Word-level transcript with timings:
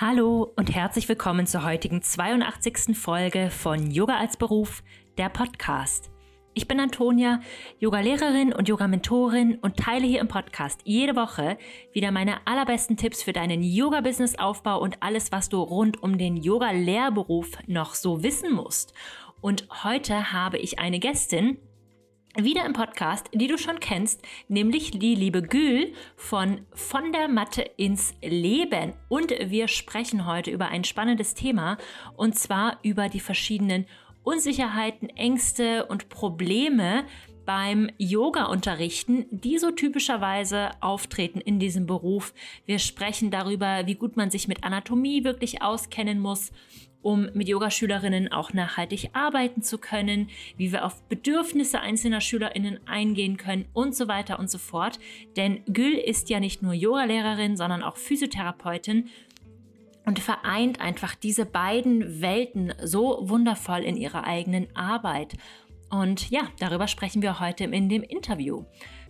Hallo 0.00 0.50
und 0.56 0.74
herzlich 0.74 1.06
willkommen 1.10 1.46
zur 1.46 1.62
heutigen 1.62 2.00
82. 2.00 2.96
Folge 2.96 3.50
von 3.50 3.90
Yoga 3.90 4.16
als 4.16 4.38
Beruf, 4.38 4.82
der 5.18 5.28
Podcast. 5.28 6.10
Ich 6.54 6.66
bin 6.66 6.80
Antonia, 6.80 7.40
Yoga-Lehrerin 7.80 8.54
und 8.54 8.66
Yoga-Mentorin 8.66 9.58
und 9.60 9.76
teile 9.76 10.06
hier 10.06 10.20
im 10.20 10.28
Podcast 10.28 10.80
jede 10.84 11.16
Woche 11.16 11.58
wieder 11.92 12.12
meine 12.12 12.46
allerbesten 12.46 12.96
Tipps 12.96 13.22
für 13.22 13.34
deinen 13.34 13.62
Yoga-Business-Aufbau 13.62 14.80
und 14.80 15.02
alles, 15.02 15.32
was 15.32 15.50
du 15.50 15.60
rund 15.60 16.02
um 16.02 16.16
den 16.16 16.38
Yoga-Lehrberuf 16.38 17.50
noch 17.66 17.94
so 17.94 18.22
wissen 18.22 18.54
musst. 18.54 18.94
Und 19.42 19.68
heute 19.84 20.32
habe 20.32 20.56
ich 20.56 20.78
eine 20.78 20.98
Gästin, 20.98 21.58
wieder 22.36 22.64
im 22.64 22.72
Podcast, 22.72 23.28
die 23.34 23.48
du 23.48 23.58
schon 23.58 23.80
kennst, 23.80 24.22
nämlich 24.48 24.92
die 24.92 25.14
liebe 25.14 25.42
Gül 25.42 25.92
von 26.16 26.66
Von 26.72 27.12
der 27.12 27.28
Matte 27.28 27.62
ins 27.76 28.14
Leben. 28.22 28.94
Und 29.08 29.30
wir 29.30 29.68
sprechen 29.68 30.26
heute 30.26 30.50
über 30.50 30.68
ein 30.68 30.84
spannendes 30.84 31.34
Thema 31.34 31.76
und 32.16 32.38
zwar 32.38 32.78
über 32.82 33.08
die 33.08 33.20
verschiedenen 33.20 33.86
Unsicherheiten, 34.22 35.08
Ängste 35.10 35.86
und 35.86 36.08
Probleme 36.08 37.04
beim 37.46 37.90
Yoga-Unterrichten, 37.98 39.26
die 39.30 39.58
so 39.58 39.72
typischerweise 39.72 40.70
auftreten 40.80 41.40
in 41.40 41.58
diesem 41.58 41.86
Beruf. 41.86 42.32
Wir 42.64 42.78
sprechen 42.78 43.30
darüber, 43.30 43.86
wie 43.86 43.96
gut 43.96 44.16
man 44.16 44.30
sich 44.30 44.46
mit 44.46 44.62
Anatomie 44.62 45.24
wirklich 45.24 45.62
auskennen 45.62 46.20
muss 46.20 46.52
um 47.02 47.28
mit 47.32 47.48
Yogaschülerinnen 47.48 48.30
auch 48.30 48.52
nachhaltig 48.52 49.10
arbeiten 49.12 49.62
zu 49.62 49.78
können, 49.78 50.28
wie 50.56 50.72
wir 50.72 50.84
auf 50.84 51.02
Bedürfnisse 51.08 51.80
einzelner 51.80 52.20
Schülerinnen 52.20 52.80
eingehen 52.86 53.36
können 53.36 53.66
und 53.72 53.94
so 53.94 54.08
weiter 54.08 54.38
und 54.38 54.50
so 54.50 54.58
fort. 54.58 54.98
Denn 55.36 55.62
Gül 55.66 55.94
ist 55.94 56.30
ja 56.30 56.40
nicht 56.40 56.62
nur 56.62 56.72
Yogalehrerin, 56.72 57.56
sondern 57.56 57.82
auch 57.82 57.96
Physiotherapeutin 57.96 59.08
und 60.04 60.18
vereint 60.18 60.80
einfach 60.80 61.14
diese 61.14 61.46
beiden 61.46 62.20
Welten 62.20 62.74
so 62.82 63.28
wundervoll 63.28 63.80
in 63.80 63.96
ihrer 63.96 64.24
eigenen 64.24 64.74
Arbeit. 64.74 65.36
Und 65.90 66.30
ja, 66.30 66.42
darüber 66.58 66.88
sprechen 66.88 67.22
wir 67.22 67.40
heute 67.40 67.64
in 67.64 67.88
dem 67.88 68.02
Interview. 68.02 68.64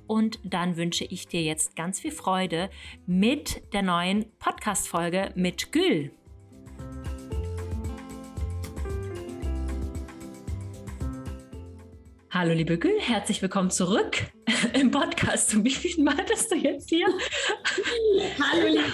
Und 0.07 0.41
dann 0.43 0.77
wünsche 0.77 1.05
ich 1.05 1.29
dir 1.29 1.43
jetzt 1.43 1.77
ganz 1.77 2.01
viel 2.01 2.11
Freude 2.11 2.69
mit 3.07 3.63
der 3.73 3.83
neuen 3.83 4.27
Podcast-Folge 4.39 5.31
mit 5.37 5.71
Gül. 5.71 6.11
Hallo 12.33 12.53
liebe 12.53 12.79
Gül, 12.79 13.01
herzlich 13.01 13.43
willkommen 13.43 13.71
zurück 13.71 14.19
im 14.73 14.93
Podcast. 14.93 15.65
Wie 15.65 15.71
viel 15.71 16.05
Mal 16.05 16.15
bist 16.29 16.53
du 16.53 16.55
jetzt 16.55 16.89
hier? 16.89 17.09
Hallo 18.41 18.69
liebe 18.69 18.85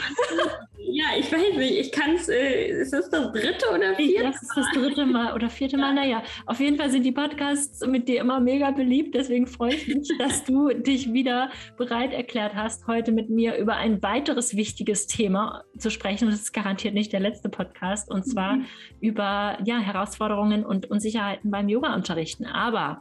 Ja, 0.78 1.04
ich 1.18 1.30
weiß 1.30 1.54
nicht, 1.58 1.72
ich 1.72 1.92
kann 1.92 2.14
es, 2.14 2.30
äh, 2.30 2.68
ist 2.80 2.94
das 2.94 3.10
das 3.10 3.30
dritte 3.32 3.66
oder 3.74 3.94
vierte 3.94 4.22
Mal? 4.22 4.32
Das 4.32 4.42
ist 4.42 4.56
das 4.56 4.66
dritte 4.72 5.04
Mal 5.04 5.34
oder 5.34 5.50
vierte 5.50 5.76
Mal. 5.76 5.92
Naja, 5.92 6.22
auf 6.46 6.60
jeden 6.60 6.78
Fall 6.78 6.90
sind 6.90 7.02
die 7.02 7.12
Podcasts 7.12 7.86
mit 7.86 8.08
dir 8.08 8.22
immer 8.22 8.40
mega 8.40 8.70
beliebt. 8.70 9.14
Deswegen 9.14 9.46
freue 9.46 9.74
ich 9.74 9.86
mich, 9.86 10.10
dass 10.18 10.44
du 10.44 10.70
dich 10.70 11.12
wieder 11.12 11.50
bereit 11.76 12.14
erklärt 12.14 12.54
hast, 12.54 12.86
heute 12.86 13.12
mit 13.12 13.28
mir 13.28 13.56
über 13.56 13.76
ein 13.76 14.02
weiteres 14.02 14.56
wichtiges 14.56 15.08
Thema 15.08 15.64
zu 15.76 15.90
sprechen. 15.90 16.24
Und 16.24 16.30
das 16.32 16.40
ist 16.40 16.54
garantiert 16.54 16.94
nicht 16.94 17.12
der 17.12 17.20
letzte 17.20 17.50
Podcast. 17.50 18.10
Und 18.10 18.22
zwar 18.24 18.56
mhm. 18.56 18.66
über 19.00 19.58
ja, 19.66 19.78
Herausforderungen 19.78 20.64
und 20.64 20.90
Unsicherheiten 20.90 21.50
beim 21.50 21.68
Yoga-Unterrichten. 21.68 22.46
Aber 22.46 22.98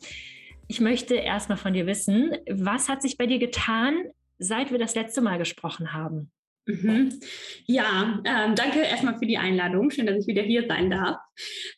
ich 0.68 0.82
möchte 0.82 1.16
erstmal 1.16 1.58
von 1.58 1.74
dir 1.74 1.86
wissen, 1.86 2.32
was 2.50 2.90
hat 2.90 3.02
sich 3.02 3.18
bei 3.18 3.28
dir 3.28 3.40
getan, 3.40 3.96
seit 4.38 4.72
wir 4.72 4.80
das 4.80 4.96
letzte 4.96 5.22
Mal 5.22 5.38
gesprochen 5.38 5.94
haben? 5.94 6.32
Mhm. 6.68 7.20
Ja, 7.68 8.22
ähm, 8.26 8.56
danke 8.56 8.80
erstmal 8.80 9.18
für 9.20 9.28
die 9.28 9.38
Einladung. 9.38 9.92
Schön, 9.92 10.08
dass 10.08 10.22
ich 10.22 10.28
wieder 10.28 10.42
hier 10.42 10.66
sein 10.68 10.90
darf. 10.90 11.18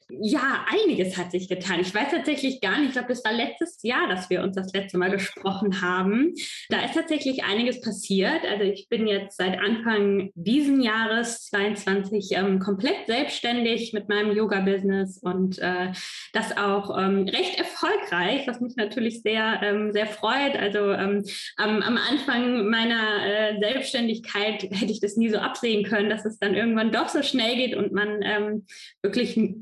Ja, 0.09 0.65
einiges 0.69 1.17
hat 1.17 1.31
sich 1.31 1.49
getan. 1.49 1.81
Ich 1.81 1.93
weiß 1.93 2.11
tatsächlich 2.11 2.61
gar 2.61 2.77
nicht, 2.77 2.89
ich 2.89 2.93
glaube, 2.93 3.09
das 3.09 3.25
war 3.25 3.33
letztes 3.33 3.79
Jahr, 3.83 4.07
dass 4.07 4.29
wir 4.29 4.41
uns 4.41 4.55
das 4.55 4.71
letzte 4.73 4.97
Mal 4.97 5.11
gesprochen 5.11 5.81
haben. 5.81 6.33
Da 6.69 6.85
ist 6.85 6.93
tatsächlich 6.93 7.43
einiges 7.43 7.81
passiert. 7.81 8.45
Also 8.49 8.63
ich 8.63 8.87
bin 8.89 9.07
jetzt 9.07 9.37
seit 9.37 9.59
Anfang 9.59 10.29
diesen 10.35 10.81
Jahres 10.81 11.45
22 11.47 12.29
ähm, 12.31 12.59
komplett 12.59 13.07
selbstständig 13.07 13.91
mit 13.93 14.07
meinem 14.07 14.35
Yoga-Business 14.35 15.17
und 15.17 15.59
äh, 15.59 15.91
das 16.31 16.55
auch 16.55 16.97
ähm, 16.97 17.27
recht 17.27 17.57
erfolgreich, 17.57 18.47
was 18.47 18.61
mich 18.61 18.75
natürlich 18.77 19.21
sehr, 19.21 19.59
ähm, 19.61 19.91
sehr 19.91 20.07
freut. 20.07 20.55
Also 20.55 20.91
ähm, 20.91 21.23
am, 21.57 21.81
am 21.81 21.97
Anfang 21.97 22.69
meiner 22.69 23.25
äh, 23.25 23.59
Selbstständigkeit 23.59 24.63
hätte 24.63 24.91
ich 24.91 25.01
das 25.01 25.17
nie 25.17 25.29
so 25.29 25.37
absehen 25.37 25.83
können, 25.83 26.09
dass 26.09 26.25
es 26.25 26.39
dann 26.39 26.55
irgendwann 26.55 26.91
doch 26.91 27.09
so 27.09 27.21
schnell 27.23 27.55
geht 27.55 27.75
und 27.75 27.91
man 27.91 28.21
ähm, 28.21 28.65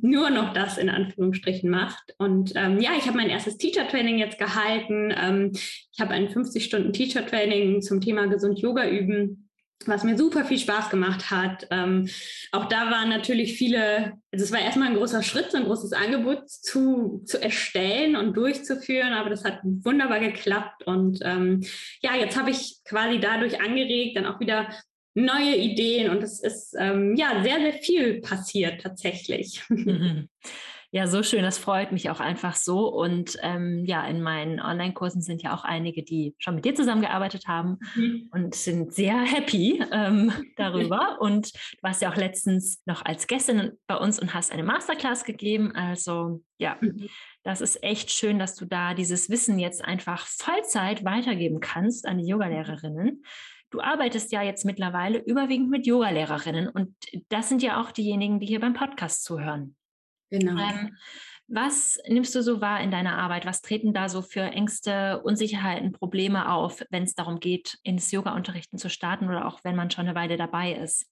nur 0.01 0.29
noch 0.29 0.53
das 0.53 0.77
in 0.77 0.89
Anführungsstrichen 0.89 1.69
macht. 1.69 2.13
Und 2.17 2.53
ähm, 2.55 2.79
ja, 2.79 2.91
ich 2.97 3.07
habe 3.07 3.17
mein 3.17 3.29
erstes 3.29 3.57
Teacher-Training 3.57 4.17
jetzt 4.17 4.37
gehalten. 4.37 5.13
Ähm, 5.15 5.51
ich 5.53 5.99
habe 5.99 6.13
ein 6.13 6.27
50-Stunden-Teacher-Training 6.27 7.81
zum 7.81 8.01
Thema 8.01 8.27
gesund 8.27 8.59
Yoga 8.59 8.87
üben 8.87 9.45
was 9.85 10.03
mir 10.03 10.17
super 10.17 10.45
viel 10.45 10.57
Spaß 10.57 10.89
gemacht 10.89 11.29
hat. 11.31 11.67
Ähm, 11.69 12.09
auch 12.51 12.65
da 12.65 12.89
waren 12.89 13.09
natürlich 13.09 13.57
viele, 13.57 14.13
also 14.31 14.45
es 14.45 14.51
war 14.51 14.59
erstmal 14.59 14.89
ein 14.89 14.95
großer 14.95 15.21
Schritt, 15.21 15.51
so 15.51 15.57
ein 15.57 15.65
großes 15.65 15.93
Angebot 15.93 16.49
zu, 16.49 17.23
zu 17.25 17.41
erstellen 17.41 18.15
und 18.15 18.35
durchzuführen, 18.35 19.13
aber 19.13 19.29
das 19.29 19.43
hat 19.43 19.59
wunderbar 19.63 20.19
geklappt. 20.19 20.83
Und 20.85 21.19
ähm, 21.23 21.63
ja, 22.01 22.15
jetzt 22.15 22.37
habe 22.37 22.51
ich 22.51 22.77
quasi 22.85 23.19
dadurch 23.19 23.61
angeregt, 23.61 24.17
dann 24.17 24.25
auch 24.25 24.39
wieder 24.39 24.69
neue 25.15 25.55
Ideen 25.55 26.11
und 26.11 26.21
es 26.21 26.41
ist 26.41 26.75
ähm, 26.77 27.15
ja 27.15 27.41
sehr, 27.41 27.59
sehr 27.59 27.73
viel 27.73 28.21
passiert 28.21 28.81
tatsächlich. 28.81 29.63
Mhm. 29.69 30.29
Ja, 30.95 31.07
so 31.07 31.23
schön, 31.23 31.43
das 31.43 31.57
freut 31.57 31.91
mich 31.91 32.09
auch 32.09 32.21
einfach 32.21 32.55
so. 32.55 32.87
Und 32.87 33.37
ähm, 33.41 33.83
ja, 33.85 34.07
in 34.07 34.21
meinen 34.21 34.61
Online-Kursen 34.61 35.21
sind 35.21 35.43
ja 35.43 35.53
auch 35.53 35.65
einige, 35.65 36.03
die 36.03 36.33
schon 36.37 36.55
mit 36.55 36.63
dir 36.63 36.73
zusammengearbeitet 36.73 37.47
haben 37.47 37.79
mhm. 37.95 38.29
und 38.31 38.55
sind 38.55 38.93
sehr 38.93 39.19
happy 39.19 39.83
ähm, 39.91 40.31
darüber. 40.55 41.17
und 41.19 41.53
du 41.53 41.77
warst 41.81 42.01
ja 42.01 42.09
auch 42.09 42.15
letztens 42.15 42.81
noch 42.85 43.03
als 43.03 43.27
Gästin 43.27 43.73
bei 43.87 43.97
uns 43.97 44.19
und 44.19 44.33
hast 44.33 44.53
eine 44.53 44.63
Masterclass 44.63 45.25
gegeben. 45.25 45.75
Also 45.75 46.41
ja, 46.59 46.77
mhm. 46.79 47.09
das 47.43 47.59
ist 47.59 47.83
echt 47.83 48.09
schön, 48.09 48.39
dass 48.39 48.55
du 48.55 48.63
da 48.63 48.93
dieses 48.93 49.29
Wissen 49.29 49.59
jetzt 49.59 49.83
einfach 49.83 50.25
Vollzeit 50.25 51.03
weitergeben 51.03 51.59
kannst 51.59 52.07
an 52.07 52.19
die 52.19 52.27
Yogalehrerinnen. 52.27 53.21
Du 53.75 53.81
arbeitest 53.81 54.31
ja 54.31 54.41
jetzt 54.41 54.63
mittlerweile 54.63 55.19
überwiegend 55.19 55.69
mit 55.69 55.85
Yogalehrerinnen 55.85 56.69
und 56.69 56.95
das 57.27 57.49
sind 57.49 57.61
ja 57.61 57.81
auch 57.81 57.91
diejenigen, 57.91 58.39
die 58.39 58.45
hier 58.45 58.61
beim 58.61 58.73
Podcast 58.73 59.25
zuhören. 59.25 59.75
Genau. 60.29 60.57
Ähm, 60.57 60.95
was 61.49 61.99
nimmst 62.07 62.33
du 62.35 62.41
so 62.41 62.61
wahr 62.61 62.79
in 62.79 62.89
deiner 62.89 63.17
Arbeit? 63.17 63.45
Was 63.45 63.61
treten 63.61 63.93
da 63.93 64.07
so 64.07 64.21
für 64.21 64.43
Ängste, 64.43 65.21
Unsicherheiten, 65.23 65.91
Probleme 65.91 66.49
auf, 66.53 66.85
wenn 66.89 67.03
es 67.03 67.15
darum 67.15 67.41
geht, 67.41 67.77
ins 67.83 68.11
Yoga-Unterrichten 68.11 68.77
zu 68.77 68.89
starten 68.89 69.27
oder 69.27 69.45
auch 69.45 69.59
wenn 69.65 69.75
man 69.75 69.91
schon 69.91 70.05
eine 70.07 70.15
Weile 70.15 70.37
dabei 70.37 70.71
ist? 70.71 71.11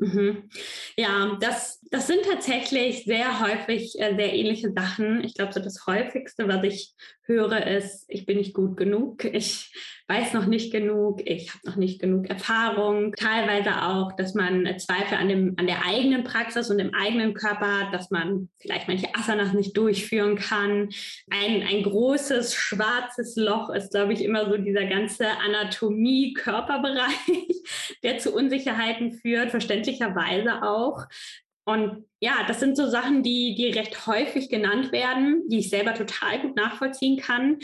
Mhm. 0.00 0.48
Ja, 0.96 1.36
das, 1.40 1.80
das 1.90 2.06
sind 2.06 2.24
tatsächlich 2.24 3.04
sehr 3.04 3.40
häufig 3.40 4.00
äh, 4.00 4.14
sehr 4.16 4.32
ähnliche 4.32 4.72
Sachen. 4.72 5.22
Ich 5.22 5.34
glaube, 5.34 5.52
so 5.52 5.60
das 5.60 5.86
häufigste, 5.86 6.48
was 6.48 6.64
ich 6.64 6.94
höre, 7.24 7.66
ist, 7.66 8.06
ich 8.08 8.24
bin 8.26 8.38
nicht 8.38 8.54
gut 8.54 8.76
genug, 8.76 9.24
ich 9.24 9.72
weiß 10.08 10.34
noch 10.34 10.46
nicht 10.46 10.72
genug, 10.72 11.20
ich 11.24 11.50
habe 11.50 11.60
noch 11.66 11.76
nicht 11.76 12.00
genug 12.00 12.28
Erfahrung. 12.28 13.14
Teilweise 13.14 13.82
auch, 13.82 14.16
dass 14.16 14.34
man 14.34 14.66
Zweifel 14.78 15.16
an, 15.16 15.28
dem, 15.28 15.54
an 15.56 15.68
der 15.68 15.86
eigenen 15.86 16.24
Praxis 16.24 16.68
und 16.68 16.78
dem 16.78 16.92
eigenen 16.92 17.32
Körper 17.32 17.78
hat, 17.78 17.94
dass 17.94 18.10
man 18.10 18.48
vielleicht 18.58 18.88
manche 18.88 19.14
Asanas 19.14 19.52
nicht 19.52 19.76
durchführen 19.76 20.34
kann. 20.34 20.88
Ein, 21.30 21.62
ein 21.62 21.84
großes 21.84 22.56
schwarzes 22.56 23.36
Loch 23.36 23.70
ist, 23.70 23.92
glaube 23.92 24.12
ich, 24.12 24.24
immer 24.24 24.50
so 24.50 24.56
dieser 24.56 24.86
ganze 24.86 25.28
Anatomie-Körperbereich, 25.46 27.62
der 28.02 28.18
zu 28.18 28.34
Unsicherheiten 28.34 29.12
führt, 29.12 29.52
verständlicherweise 29.96 30.62
auch. 30.62 31.06
Und 31.66 32.06
ja, 32.20 32.44
das 32.48 32.60
sind 32.60 32.76
so 32.76 32.88
Sachen, 32.88 33.22
die, 33.22 33.54
die 33.54 33.68
recht 33.68 34.06
häufig 34.06 34.48
genannt 34.48 34.92
werden, 34.92 35.48
die 35.48 35.58
ich 35.58 35.70
selber 35.70 35.94
total 35.94 36.40
gut 36.40 36.56
nachvollziehen 36.56 37.18
kann. 37.18 37.58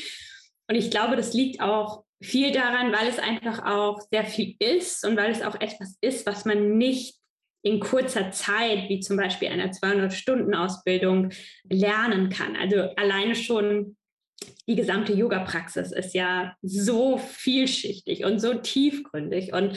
Und 0.69 0.75
ich 0.75 0.90
glaube, 0.90 1.17
das 1.17 1.32
liegt 1.32 1.61
auch 1.61 2.05
viel 2.20 2.52
daran, 2.52 2.93
weil 2.93 3.08
es 3.08 3.19
einfach 3.19 3.64
auch 3.64 4.00
sehr 4.11 4.25
viel 4.25 4.56
ist 4.58 5.05
und 5.05 5.17
weil 5.17 5.31
es 5.31 5.43
auch 5.43 5.55
etwas 5.56 5.96
ist, 6.00 6.26
was 6.26 6.44
man 6.44 6.78
nicht 6.78 7.17
in 7.62 7.81
kurzer 7.81 8.31
Zeit, 8.31 8.88
wie 8.88 9.00
zum 9.00 9.17
Beispiel 9.17 9.49
einer 9.49 9.72
200-Stunden-Ausbildung, 9.72 11.31
lernen 11.69 12.31
kann. 12.31 12.55
Also 12.56 12.94
alleine 12.96 13.34
schon 13.34 13.96
die 14.69 14.76
gesamte 14.76 15.12
Yoga-Praxis 15.12 15.93
ist 15.93 16.14
ja 16.14 16.55
so 16.62 17.19
vielschichtig 17.19 18.25
und 18.25 18.38
so 18.38 18.55
tiefgründig. 18.55 19.52
Und 19.52 19.76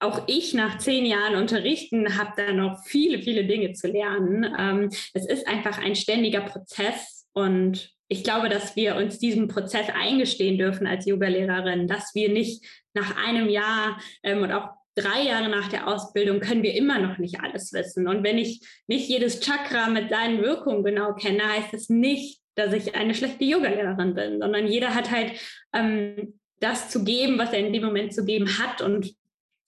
auch 0.00 0.22
ich 0.26 0.54
nach 0.54 0.78
zehn 0.78 1.04
Jahren 1.04 1.36
Unterrichten 1.36 2.18
habe 2.18 2.32
da 2.36 2.52
noch 2.52 2.82
viele, 2.84 3.22
viele 3.22 3.44
Dinge 3.44 3.72
zu 3.74 3.86
lernen. 3.86 4.54
Ähm, 4.58 4.90
es 5.14 5.26
ist 5.26 5.46
einfach 5.46 5.78
ein 5.78 5.94
ständiger 5.94 6.40
Prozess 6.40 7.28
und 7.32 7.92
ich 8.08 8.24
glaube, 8.24 8.48
dass 8.48 8.74
wir 8.74 8.96
uns 8.96 9.18
diesem 9.18 9.46
Prozess 9.46 9.86
eingestehen 9.94 10.58
dürfen 10.58 10.86
als 10.86 11.06
Yoga-Lehrerin, 11.06 11.86
dass 11.86 12.14
wir 12.14 12.28
nicht 12.28 12.64
nach 12.92 13.16
einem 13.16 13.48
Jahr 13.48 14.00
ähm, 14.24 14.42
und 14.42 14.50
auch 14.52 14.70
drei 14.96 15.22
Jahre 15.22 15.48
nach 15.48 15.68
der 15.68 15.86
Ausbildung 15.86 16.40
können 16.40 16.62
wir 16.62 16.74
immer 16.74 16.98
noch 16.98 17.18
nicht 17.18 17.40
alles 17.40 17.72
wissen. 17.72 18.08
Und 18.08 18.24
wenn 18.24 18.38
ich 18.38 18.60
nicht 18.88 19.08
jedes 19.08 19.40
Chakra 19.40 19.88
mit 19.88 20.10
seinen 20.10 20.42
Wirkungen 20.42 20.82
genau 20.82 21.14
kenne, 21.14 21.42
heißt 21.44 21.72
es 21.74 21.88
nicht, 21.88 22.40
dass 22.56 22.72
ich 22.72 22.94
eine 22.94 23.14
schlechte 23.14 23.44
Yogalehrerin 23.44 24.14
bin, 24.14 24.40
sondern 24.40 24.66
jeder 24.66 24.94
hat 24.94 25.10
halt 25.10 25.32
ähm, 25.72 26.40
das 26.58 26.90
zu 26.90 27.04
geben, 27.04 27.38
was 27.38 27.52
er 27.52 27.60
in 27.60 27.72
dem 27.72 27.84
Moment 27.84 28.12
zu 28.12 28.24
geben 28.24 28.58
hat. 28.58 28.82
Und 28.82 29.14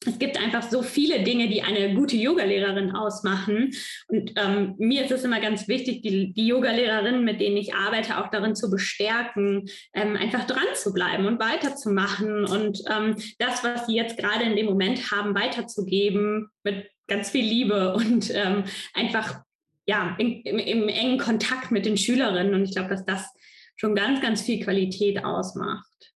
es 0.07 0.19
gibt 0.19 0.39
einfach 0.39 0.63
so 0.63 0.83
viele 0.83 1.23
Dinge, 1.23 1.49
die 1.49 1.63
eine 1.63 1.95
gute 1.95 2.17
Yogalehrerin 2.17 2.93
ausmachen. 2.93 3.73
Und 4.09 4.33
ähm, 4.37 4.75
mir 4.79 5.05
ist 5.05 5.13
es 5.13 5.25
immer 5.25 5.41
ganz 5.41 5.69
wichtig, 5.69 6.03
die, 6.03 6.33
die 6.33 6.47
Yogalehrerinnen, 6.47 7.25
mit 7.25 7.41
denen 7.41 7.57
ich 7.57 7.75
arbeite, 7.75 8.19
auch 8.19 8.29
darin 8.29 8.55
zu 8.55 8.71
bestärken, 8.71 9.69
ähm, 9.95 10.17
einfach 10.17 10.47
dran 10.47 10.67
zu 10.75 10.93
bleiben 10.93 11.27
und 11.27 11.41
weiterzumachen 11.41 12.45
und 12.45 12.83
ähm, 12.91 13.17
das, 13.39 13.65
was 13.65 13.87
sie 13.87 13.95
jetzt 13.95 14.17
gerade 14.17 14.45
in 14.45 14.57
dem 14.57 14.67
Moment 14.67 15.11
haben, 15.11 15.35
weiterzugeben 15.35 16.49
mit 16.65 16.91
ganz 17.07 17.31
viel 17.31 17.45
Liebe 17.45 17.95
und 17.95 18.31
ähm, 18.35 18.65
einfach 18.95 19.43
ja, 19.87 20.15
in, 20.19 20.43
im, 20.43 20.59
im 20.59 20.89
engen 20.89 21.19
Kontakt 21.19 21.71
mit 21.71 21.87
den 21.87 21.97
Schülerinnen. 21.97 22.55
Und 22.55 22.65
ich 22.65 22.73
glaube, 22.73 22.91
dass 22.91 23.05
das 23.05 23.29
schon 23.77 23.95
ganz, 23.95 24.21
ganz 24.21 24.43
viel 24.43 24.63
Qualität 24.63 25.25
ausmacht. 25.25 26.13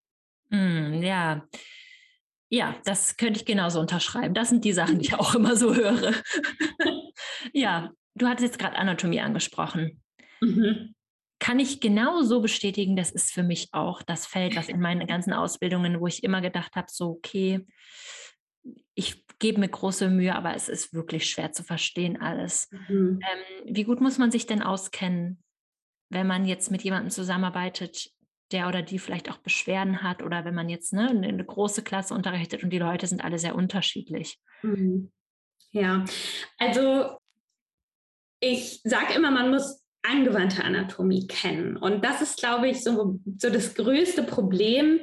Mm, 0.50 1.02
ja. 1.02 1.42
Ja, 2.48 2.76
das 2.84 3.16
könnte 3.16 3.40
ich 3.40 3.46
genauso 3.46 3.80
unterschreiben. 3.80 4.34
Das 4.34 4.50
sind 4.50 4.64
die 4.64 4.72
Sachen, 4.72 4.98
die 4.98 5.06
ich 5.06 5.14
auch 5.14 5.34
immer 5.34 5.56
so 5.56 5.74
höre. 5.74 6.12
ja, 7.52 7.90
du 8.14 8.26
hattest 8.26 8.44
jetzt 8.44 8.58
gerade 8.58 8.76
Anatomie 8.76 9.20
angesprochen. 9.20 10.02
Mhm. 10.40 10.94
Kann 11.38 11.58
ich 11.58 11.80
genau 11.80 12.22
so 12.22 12.40
bestätigen, 12.40 12.96
das 12.96 13.10
ist 13.10 13.32
für 13.32 13.42
mich 13.42 13.68
auch 13.72 14.02
das 14.02 14.26
Feld, 14.26 14.56
was 14.56 14.68
in 14.68 14.80
meinen 14.80 15.06
ganzen 15.06 15.32
Ausbildungen, 15.32 16.00
wo 16.00 16.06
ich 16.06 16.24
immer 16.24 16.40
gedacht 16.40 16.76
habe, 16.76 16.86
so, 16.90 17.10
okay, 17.10 17.66
ich 18.94 19.24
gebe 19.38 19.60
mir 19.60 19.68
große 19.68 20.08
Mühe, 20.08 20.34
aber 20.34 20.54
es 20.54 20.68
ist 20.68 20.94
wirklich 20.94 21.28
schwer 21.28 21.52
zu 21.52 21.62
verstehen 21.62 22.20
alles. 22.20 22.70
Mhm. 22.88 23.20
Ähm, 23.20 23.74
wie 23.74 23.84
gut 23.84 24.00
muss 24.00 24.18
man 24.18 24.30
sich 24.30 24.46
denn 24.46 24.62
auskennen, 24.62 25.42
wenn 26.08 26.26
man 26.26 26.46
jetzt 26.46 26.70
mit 26.70 26.82
jemandem 26.82 27.10
zusammenarbeitet, 27.10 28.10
der 28.52 28.68
oder 28.68 28.82
die 28.82 28.98
vielleicht 28.98 29.30
auch 29.30 29.38
Beschwerden 29.38 30.02
hat 30.02 30.22
oder 30.22 30.44
wenn 30.44 30.54
man 30.54 30.68
jetzt 30.68 30.92
ne, 30.92 31.08
eine 31.08 31.44
große 31.44 31.82
Klasse 31.82 32.14
unterrichtet 32.14 32.62
und 32.62 32.70
die 32.70 32.78
Leute 32.78 33.06
sind 33.06 33.24
alle 33.24 33.38
sehr 33.38 33.54
unterschiedlich. 33.54 34.38
Mhm. 34.62 35.10
Ja, 35.72 36.04
also 36.58 37.18
ich 38.40 38.80
sage 38.84 39.14
immer, 39.14 39.30
man 39.30 39.50
muss 39.50 39.82
angewandte 40.02 40.62
Anatomie 40.62 41.26
kennen. 41.26 41.76
Und 41.76 42.04
das 42.04 42.22
ist, 42.22 42.38
glaube 42.38 42.68
ich, 42.68 42.82
so, 42.82 43.18
so 43.36 43.50
das 43.50 43.74
größte 43.74 44.22
Problem, 44.22 45.00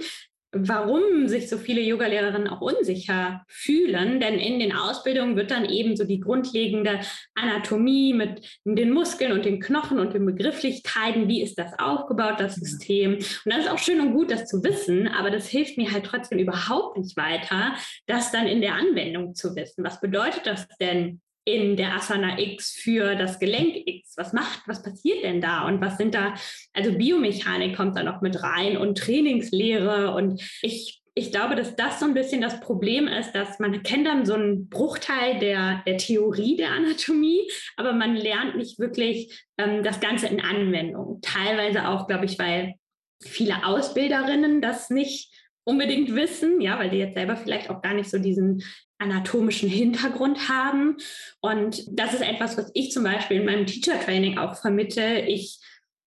warum 0.54 1.28
sich 1.28 1.50
so 1.50 1.58
viele 1.58 1.82
Yogalehrerinnen 1.82 2.48
auch 2.48 2.62
unsicher 2.62 3.44
fühlen. 3.48 4.20
Denn 4.20 4.36
in 4.36 4.60
den 4.60 4.74
Ausbildungen 4.74 5.36
wird 5.36 5.52
dann 5.52 5.66
eben 5.66 5.98
so 5.98 6.04
die 6.04 6.20
grundlegende 6.20 7.00
Anatomie 7.34 8.14
mit 8.14 8.60
den 8.64 8.92
Muskeln 8.92 9.32
und 9.32 9.46
den 9.46 9.60
Knochen 9.60 10.00
und 10.00 10.14
den 10.14 10.26
Begrifflichkeiten, 10.26 11.28
wie 11.28 11.42
ist 11.42 11.58
das 11.58 11.78
aufgebaut, 11.80 12.36
das 12.40 12.56
System. 12.56 13.16
Und 13.16 13.24
das 13.46 13.66
ist 13.66 13.72
auch 13.72 13.80
schön 13.80 14.00
und 14.00 14.14
gut, 14.14 14.32
das 14.32 14.46
zu 14.46 14.64
wissen, 14.64 15.08
aber 15.08 15.32
das 15.32 15.48
hilft 15.48 15.78
mir 15.78 15.92
halt 15.92 16.06
trotzdem 16.06 16.38
überhaupt 16.38 16.98
nicht 16.98 17.18
weiter, 17.18 17.74
das 18.06 18.32
dann 18.32 18.48
in 18.48 18.62
der 18.62 18.76
Anwendung 18.76 19.34
zu 19.34 19.56
wissen. 19.56 19.84
Was 19.84 20.00
bedeutet 20.00 20.46
das 20.46 20.68
denn 20.80 21.22
in 21.46 21.76
der 21.76 21.96
Asana 21.96 22.40
X 22.40 22.72
für 22.72 23.16
das 23.16 23.40
Gelenk 23.40 23.76
X? 23.86 24.14
Was 24.18 24.34
macht, 24.34 24.62
was 24.68 24.84
passiert 24.84 25.24
denn 25.24 25.42
da? 25.42 25.66
Und 25.68 25.82
was 25.82 25.98
sind 25.98 26.16
da, 26.16 26.34
also 26.74 26.98
Biomechanik 26.98 27.76
kommt 27.76 27.98
da 27.98 28.04
noch 28.04 28.22
mit 28.22 28.42
rein 28.42 28.78
und 28.78 28.98
Trainingslehre. 28.98 30.14
Und 30.14 30.42
ich, 30.62 31.02
ich 31.16 31.32
glaube, 31.32 31.56
dass 31.56 31.76
das 31.76 32.00
so 32.00 32.06
ein 32.06 32.14
bisschen 32.14 32.42
das 32.42 32.60
Problem 32.60 33.08
ist, 33.08 33.34
dass 33.34 33.60
man 33.60 33.84
kennt 33.84 34.08
dann 34.08 34.26
so 34.26 34.34
einen 34.34 34.70
Bruchteil 34.70 35.40
der, 35.40 35.84
der 35.86 35.98
Theorie 35.98 36.56
der 36.56 36.72
Anatomie, 36.72 37.50
aber 37.78 37.94
man 37.94 38.16
lernt 38.16 38.56
nicht 38.56 38.80
wirklich 38.80 39.46
ähm, 39.58 39.84
das 39.84 40.00
Ganze 40.00 40.28
in 40.28 40.42
Anwendung. 40.42 41.20
Teilweise 41.22 41.88
auch, 41.88 42.08
glaube 42.08 42.26
ich, 42.26 42.40
weil 42.40 42.76
viele 43.22 43.66
Ausbilderinnen 43.66 44.62
das 44.62 44.90
nicht 44.90 45.34
unbedingt 45.64 46.14
wissen, 46.14 46.62
ja, 46.62 46.78
weil 46.80 46.90
die 46.90 46.98
jetzt 46.98 47.16
selber 47.16 47.36
vielleicht 47.36 47.70
auch 47.70 47.82
gar 47.82 47.94
nicht 47.94 48.10
so 48.10 48.20
diesen 48.20 48.64
anatomischen 48.98 49.70
Hintergrund 49.70 50.50
haben. 50.50 50.98
Und 51.42 51.84
das 51.92 52.14
ist 52.14 52.22
etwas, 52.22 52.58
was 52.58 52.72
ich 52.74 52.92
zum 52.92 53.04
Beispiel 53.04 53.38
in 53.38 53.46
meinem 53.46 53.66
Teacher 53.66 54.00
Training 54.00 54.38
auch 54.38 54.56
vermittle. 54.56 55.26
Ich 55.28 55.60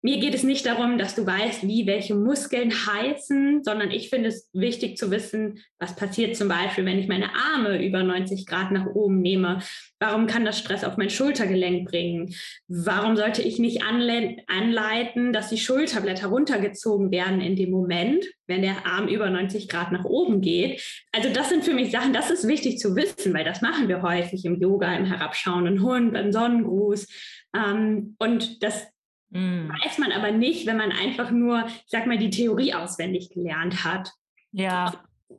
mir 0.04 0.19
geht 0.19 0.34
es 0.34 0.43
nicht 0.43 0.66
darum, 0.66 0.99
dass 0.99 1.14
du 1.14 1.25
weißt, 1.25 1.66
wie 1.66 1.87
welche 1.87 2.16
Muskeln 2.16 2.72
heißen, 2.72 3.62
sondern 3.62 3.93
ich 3.93 4.10
finde 4.10 4.31
es 4.31 4.50
wichtig 4.52 4.96
zu 4.96 5.12
wissen, 5.12 5.60
was 5.78 5.94
passiert 5.94 6.37
zum 6.37 6.49
Beispiel, 6.49 6.84
wenn 6.84 6.99
ich 6.99 7.06
meine 7.06 7.31
Arme 7.34 7.84
über 7.84 8.02
90 8.02 8.46
Grad 8.46 8.72
nach 8.72 8.87
oben 8.87 9.20
nehme. 9.22 9.60
Warum 10.00 10.26
kann 10.26 10.44
das 10.44 10.58
Stress 10.58 10.82
auf 10.82 10.96
mein 10.96 11.08
Schultergelenk 11.08 11.88
bringen? 11.88 12.34
Warum 12.66 13.16
sollte 13.16 13.43
ich 13.43 13.60
nicht 13.60 13.84
anleiten, 13.84 15.32
dass 15.32 15.50
die 15.50 15.58
Schulterblätter 15.58 16.26
runtergezogen 16.26 17.12
werden 17.12 17.40
in 17.40 17.55
dem 17.55 17.70
Moment, 17.70 18.26
wenn 18.48 18.62
der 18.62 18.84
Arm 18.84 19.06
über 19.06 19.31
90 19.31 19.69
Grad 19.69 19.93
nach 19.93 20.05
oben 20.05 20.40
geht? 20.40 20.82
Also 21.12 21.32
das 21.32 21.48
sind 21.48 21.62
für 21.62 21.75
mich 21.75 21.93
Sachen, 21.93 22.12
das 22.12 22.28
ist 22.28 22.48
wichtig 22.48 22.81
zu 22.81 22.96
wissen, 22.96 23.32
weil 23.34 23.44
das 23.44 23.62
machen 23.62 23.87
wir 23.87 24.02
häufig 24.02 24.44
im 24.46 24.60
Yoga, 24.60 24.96
im 24.96 25.05
herabschauenden 25.05 25.81
Hund, 25.81 26.12
beim 26.12 26.32
Sonnengruß. 26.32 27.06
Ähm, 27.55 28.16
und 28.19 28.64
das 28.64 28.88
Mhm. 29.32 29.70
Weiß 29.70 29.99
man 29.99 30.12
aber 30.12 30.31
nicht, 30.31 30.67
wenn 30.67 30.76
man 30.76 30.93
einfach 30.93 31.31
nur, 31.31 31.64
ich 31.67 31.84
sag 31.87 32.06
mal, 32.06 32.19
die 32.19 32.31
Theorie 32.31 32.75
auswendig 32.75 33.31
gelernt 33.31 33.84
hat. 33.84 34.12
Ja. 34.52 34.93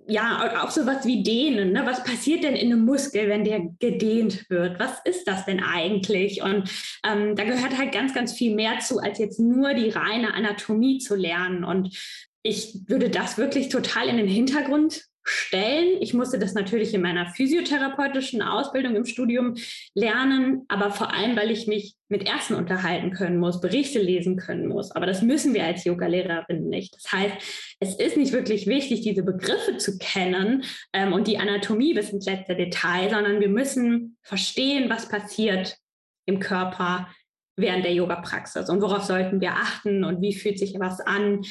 Ja, 0.08 0.64
auch 0.64 0.72
sowas 0.72 1.06
wie 1.06 1.22
Dehnen. 1.22 1.72
Ne? 1.72 1.84
Was 1.86 2.04
passiert 2.04 2.44
denn 2.44 2.56
in 2.56 2.72
einem 2.72 2.84
Muskel, 2.84 3.30
wenn 3.30 3.44
der 3.44 3.62
gedehnt 3.80 4.50
wird? 4.50 4.80
Was 4.80 5.00
ist 5.06 5.28
das 5.28 5.46
denn 5.46 5.62
eigentlich? 5.62 6.42
Und 6.42 6.68
ähm, 7.08 7.36
da 7.36 7.44
gehört 7.44 7.78
halt 7.78 7.92
ganz, 7.92 8.14
ganz 8.14 8.34
viel 8.34 8.56
mehr 8.56 8.80
zu, 8.80 9.00
als 9.00 9.20
jetzt 9.20 9.40
nur 9.40 9.76
die 9.76 9.90
reine 9.90 10.34
Anatomie 10.34 10.98
zu 10.98 11.16
lernen. 11.16 11.64
Und 11.64 11.96
ich 12.42 12.80
würde 12.88 13.12
das 13.12 13.38
wirklich 13.38 13.70
total 13.70 14.10
in 14.10 14.18
den 14.18 14.28
Hintergrund 14.28 15.04
stellen. 15.24 16.02
Ich 16.02 16.14
musste 16.14 16.38
das 16.38 16.54
natürlich 16.54 16.94
in 16.94 17.02
meiner 17.02 17.28
physiotherapeutischen 17.28 18.42
Ausbildung 18.42 18.96
im 18.96 19.06
Studium 19.06 19.56
lernen, 19.94 20.64
aber 20.68 20.92
vor 20.92 21.14
allem, 21.14 21.36
weil 21.36 21.52
ich 21.52 21.68
mich 21.68 21.96
mit 22.10 22.28
Ärzten 22.28 22.56
unterhalten 22.56 23.12
können 23.12 23.38
muss, 23.38 23.62
Berichte 23.62 24.00
lesen 24.00 24.38
können 24.38 24.68
muss. 24.68 24.92
Aber 24.92 25.06
das 25.06 25.22
müssen 25.22 25.54
wir 25.54 25.64
als 25.64 25.86
Yoga-Lehrerin 25.86 26.68
nicht. 26.68 26.96
Das 26.96 27.12
heißt, 27.12 27.36
es 27.80 27.96
ist 27.96 28.18
nicht 28.18 28.34
wirklich 28.34 28.68
wichtig, 28.68 29.02
diese 29.02 29.24
Begriffe 29.24 29.78
zu 29.78 29.98
kennen 29.98 30.64
ähm, 30.92 31.14
und 31.14 31.28
die 31.28 31.38
Anatomie 31.38 31.94
bis 31.94 32.10
ins 32.10 32.26
letzte 32.26 32.56
Detail, 32.56 33.10
sondern 33.10 33.40
wir 33.40 33.50
müssen 33.50 34.18
verstehen, 34.22 34.90
was 34.90 35.10
passiert 35.10 35.78
im 36.26 36.40
Körper 36.40 37.08
während 37.56 37.86
der 37.86 37.94
Yoga-Praxis 37.94 38.70
und 38.70 38.82
worauf 38.82 39.04
sollten 39.04 39.40
wir 39.42 39.54
achten 39.54 40.04
und 40.04 40.22
wie 40.22 40.34
fühlt 40.34 40.60
sich 40.60 40.76
was 40.80 41.00
an. 41.00 41.42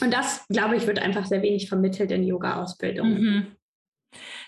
Und 0.00 0.12
das, 0.12 0.46
glaube 0.48 0.76
ich, 0.76 0.86
wird 0.86 0.98
einfach 0.98 1.24
sehr 1.24 1.42
wenig 1.42 1.68
vermittelt 1.68 2.10
in 2.10 2.24
Yoga-Ausbildung. 2.24 3.08
Mhm. 3.08 3.56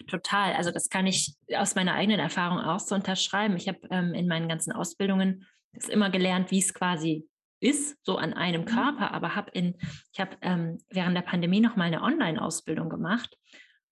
Total. 0.06 0.54
Also 0.54 0.70
das 0.70 0.88
kann 0.88 1.06
ich 1.06 1.34
aus 1.56 1.74
meiner 1.74 1.94
eigenen 1.94 2.20
Erfahrung 2.20 2.58
auch 2.58 2.80
so 2.80 2.94
unterschreiben. 2.94 3.56
Ich 3.56 3.68
habe 3.68 3.80
ähm, 3.90 4.14
in 4.14 4.28
meinen 4.28 4.48
ganzen 4.48 4.72
Ausbildungen 4.72 5.46
das 5.72 5.88
immer 5.88 6.10
gelernt, 6.10 6.50
wie 6.50 6.58
es 6.58 6.74
quasi 6.74 7.28
ist, 7.60 7.98
so 8.04 8.16
an 8.16 8.32
einem 8.32 8.62
mhm. 8.62 8.66
Körper, 8.66 9.12
aber 9.12 9.34
habe 9.34 9.50
in, 9.52 9.76
ich 10.12 10.20
habe 10.20 10.36
ähm, 10.42 10.78
während 10.90 11.16
der 11.16 11.22
Pandemie 11.22 11.60
noch 11.60 11.76
mal 11.76 11.84
eine 11.84 12.02
Online-Ausbildung 12.02 12.88
gemacht 12.88 13.36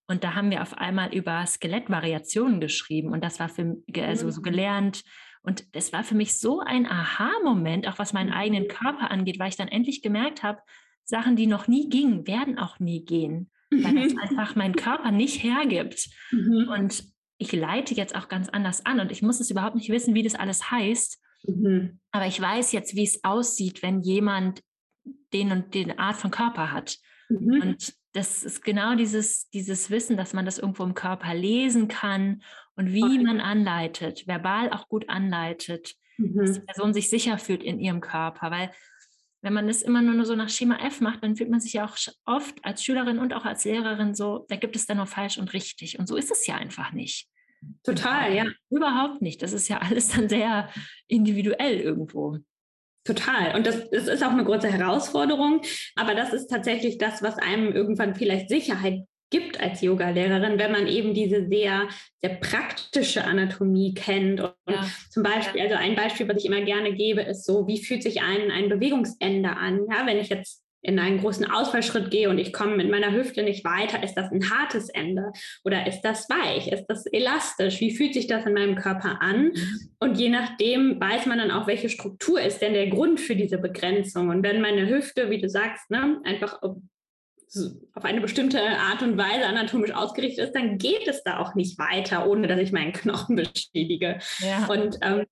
und 0.06 0.22
da 0.22 0.34
haben 0.34 0.50
wir 0.50 0.62
auf 0.62 0.76
einmal 0.76 1.14
über 1.14 1.44
Skelettvariationen 1.46 2.60
geschrieben 2.60 3.12
und 3.12 3.24
das 3.24 3.40
war 3.40 3.48
für 3.48 3.76
also 3.96 4.30
so 4.30 4.40
mhm. 4.40 4.44
gelernt 4.44 5.02
und 5.42 5.74
das 5.74 5.92
war 5.92 6.04
für 6.04 6.14
mich 6.14 6.38
so 6.38 6.60
ein 6.60 6.86
Aha-Moment, 6.86 7.88
auch 7.88 7.98
was 7.98 8.12
meinen 8.12 8.32
eigenen 8.32 8.68
Körper 8.68 9.10
angeht, 9.10 9.38
weil 9.38 9.48
ich 9.48 9.56
dann 9.56 9.68
endlich 9.68 10.02
gemerkt 10.02 10.42
habe, 10.42 10.60
Sachen, 11.04 11.36
die 11.36 11.46
noch 11.46 11.68
nie 11.68 11.88
gingen, 11.88 12.26
werden 12.26 12.58
auch 12.58 12.80
nie 12.80 13.04
gehen, 13.04 13.50
weil 13.70 14.08
das 14.08 14.16
einfach 14.22 14.56
mein 14.56 14.74
Körper 14.74 15.10
nicht 15.10 15.42
hergibt. 15.42 16.08
Mhm. 16.30 16.68
Und 16.68 17.04
ich 17.38 17.52
leite 17.52 17.94
jetzt 17.94 18.14
auch 18.14 18.28
ganz 18.28 18.48
anders 18.48 18.86
an 18.86 19.00
und 19.00 19.12
ich 19.12 19.22
muss 19.22 19.40
es 19.40 19.50
überhaupt 19.50 19.76
nicht 19.76 19.90
wissen, 19.90 20.14
wie 20.14 20.22
das 20.22 20.34
alles 20.34 20.70
heißt. 20.70 21.20
Mhm. 21.46 22.00
Aber 22.10 22.26
ich 22.26 22.40
weiß 22.40 22.72
jetzt, 22.72 22.94
wie 22.94 23.04
es 23.04 23.22
aussieht, 23.24 23.82
wenn 23.82 24.00
jemand 24.00 24.62
den 25.32 25.52
und 25.52 25.74
den 25.74 25.98
Art 25.98 26.16
von 26.16 26.30
Körper 26.30 26.72
hat. 26.72 26.96
Mhm. 27.28 27.60
Und 27.60 27.94
das 28.12 28.44
ist 28.44 28.62
genau 28.62 28.94
dieses, 28.94 29.50
dieses 29.50 29.90
Wissen, 29.90 30.16
dass 30.16 30.32
man 30.32 30.44
das 30.44 30.58
irgendwo 30.58 30.84
im 30.84 30.94
Körper 30.94 31.34
lesen 31.34 31.88
kann 31.88 32.42
und 32.76 32.92
wie 32.92 33.02
okay. 33.02 33.18
man 33.18 33.40
anleitet, 33.40 34.26
verbal 34.26 34.70
auch 34.70 34.88
gut 34.88 35.08
anleitet, 35.08 35.96
dass 36.16 36.52
die 36.52 36.60
mhm. 36.60 36.66
Person 36.66 36.94
sich 36.94 37.10
sicher 37.10 37.38
fühlt 37.38 37.62
in 37.62 37.80
ihrem 37.80 38.00
Körper. 38.00 38.50
Weil 38.50 38.70
wenn 39.44 39.52
man 39.52 39.68
es 39.68 39.82
immer 39.82 40.00
nur 40.00 40.24
so 40.24 40.34
nach 40.34 40.48
Schema 40.48 40.78
F 40.78 41.02
macht, 41.02 41.22
dann 41.22 41.36
fühlt 41.36 41.50
man 41.50 41.60
sich 41.60 41.74
ja 41.74 41.84
auch 41.84 41.96
oft 42.24 42.64
als 42.64 42.82
Schülerin 42.82 43.18
und 43.18 43.34
auch 43.34 43.44
als 43.44 43.64
Lehrerin 43.66 44.14
so, 44.14 44.46
da 44.48 44.56
gibt 44.56 44.74
es 44.74 44.86
dann 44.86 44.96
nur 44.96 45.06
falsch 45.06 45.36
und 45.36 45.52
richtig. 45.52 45.98
Und 45.98 46.08
so 46.08 46.16
ist 46.16 46.30
es 46.30 46.46
ja 46.46 46.56
einfach 46.56 46.92
nicht. 46.92 47.28
Total, 47.82 48.34
ja. 48.34 48.46
Überhaupt 48.70 49.20
nicht. 49.20 49.42
Das 49.42 49.52
ist 49.52 49.68
ja 49.68 49.78
alles 49.78 50.08
dann 50.08 50.30
sehr 50.30 50.70
individuell 51.08 51.78
irgendwo. 51.78 52.38
Total. 53.04 53.54
Und 53.54 53.66
das, 53.66 53.90
das, 53.90 54.08
ist 54.08 54.24
auch 54.24 54.30
eine 54.30 54.44
große 54.44 54.68
Herausforderung. 54.68 55.60
Aber 55.94 56.14
das 56.14 56.32
ist 56.32 56.46
tatsächlich 56.46 56.96
das, 56.96 57.22
was 57.22 57.36
einem 57.36 57.70
irgendwann 57.70 58.14
vielleicht 58.14 58.48
Sicherheit 58.48 59.02
gibt 59.34 59.60
als 59.60 59.80
Yoga-Lehrerin, 59.80 60.60
wenn 60.60 60.70
man 60.70 60.86
eben 60.86 61.12
diese 61.12 61.48
sehr, 61.48 61.88
sehr 62.22 62.36
praktische 62.36 63.24
Anatomie 63.24 63.92
kennt. 63.92 64.40
Und 64.40 64.54
ja. 64.68 64.86
zum 65.10 65.24
Beispiel, 65.24 65.60
also 65.60 65.74
ein 65.74 65.96
Beispiel, 65.96 66.28
was 66.28 66.36
ich 66.36 66.46
immer 66.46 66.60
gerne 66.60 66.94
gebe, 66.94 67.22
ist 67.22 67.44
so, 67.44 67.66
wie 67.66 67.82
fühlt 67.82 68.04
sich 68.04 68.22
ein, 68.22 68.52
ein 68.52 68.68
Bewegungsende 68.68 69.50
an? 69.56 69.80
Ja, 69.90 70.06
wenn 70.06 70.18
ich 70.18 70.28
jetzt 70.28 70.62
in 70.82 71.00
einen 71.00 71.18
großen 71.18 71.50
Ausfallschritt 71.50 72.12
gehe 72.12 72.28
und 72.28 72.38
ich 72.38 72.52
komme 72.52 72.76
mit 72.76 72.88
meiner 72.90 73.10
Hüfte 73.10 73.42
nicht 73.42 73.64
weiter, 73.64 74.04
ist 74.04 74.14
das 74.14 74.30
ein 74.30 74.48
hartes 74.50 74.88
Ende 74.88 75.32
oder 75.64 75.86
ist 75.88 76.02
das 76.02 76.28
weich? 76.28 76.68
Ist 76.68 76.84
das 76.86 77.06
elastisch? 77.06 77.80
Wie 77.80 77.96
fühlt 77.96 78.14
sich 78.14 78.28
das 78.28 78.46
in 78.46 78.52
meinem 78.52 78.76
Körper 78.76 79.20
an? 79.20 79.46
Mhm. 79.46 79.80
Und 79.98 80.20
je 80.20 80.28
nachdem 80.28 81.00
weiß 81.00 81.26
man 81.26 81.38
dann 81.38 81.50
auch, 81.50 81.66
welche 81.66 81.88
Struktur 81.88 82.40
ist 82.40 82.60
denn 82.60 82.74
der 82.74 82.88
Grund 82.88 83.18
für 83.18 83.34
diese 83.34 83.58
Begrenzung. 83.58 84.28
Und 84.28 84.44
wenn 84.44 84.60
meine 84.60 84.86
Hüfte, 84.88 85.30
wie 85.30 85.40
du 85.40 85.48
sagst, 85.48 85.90
ne, 85.90 86.20
einfach 86.22 86.60
auf 87.94 88.04
eine 88.04 88.20
bestimmte 88.20 88.60
Art 88.60 89.02
und 89.02 89.16
Weise 89.16 89.46
anatomisch 89.46 89.92
ausgerichtet 89.92 90.46
ist, 90.46 90.54
dann 90.54 90.78
geht 90.78 91.06
es 91.06 91.22
da 91.22 91.38
auch 91.38 91.54
nicht 91.54 91.78
weiter, 91.78 92.26
ohne 92.28 92.46
dass 92.46 92.60
ich 92.60 92.72
meinen 92.72 92.92
Knochen 92.92 93.36
beschädige. 93.36 94.18
Ja. 94.40 94.66
Und 94.66 94.98
ähm, 95.02 95.24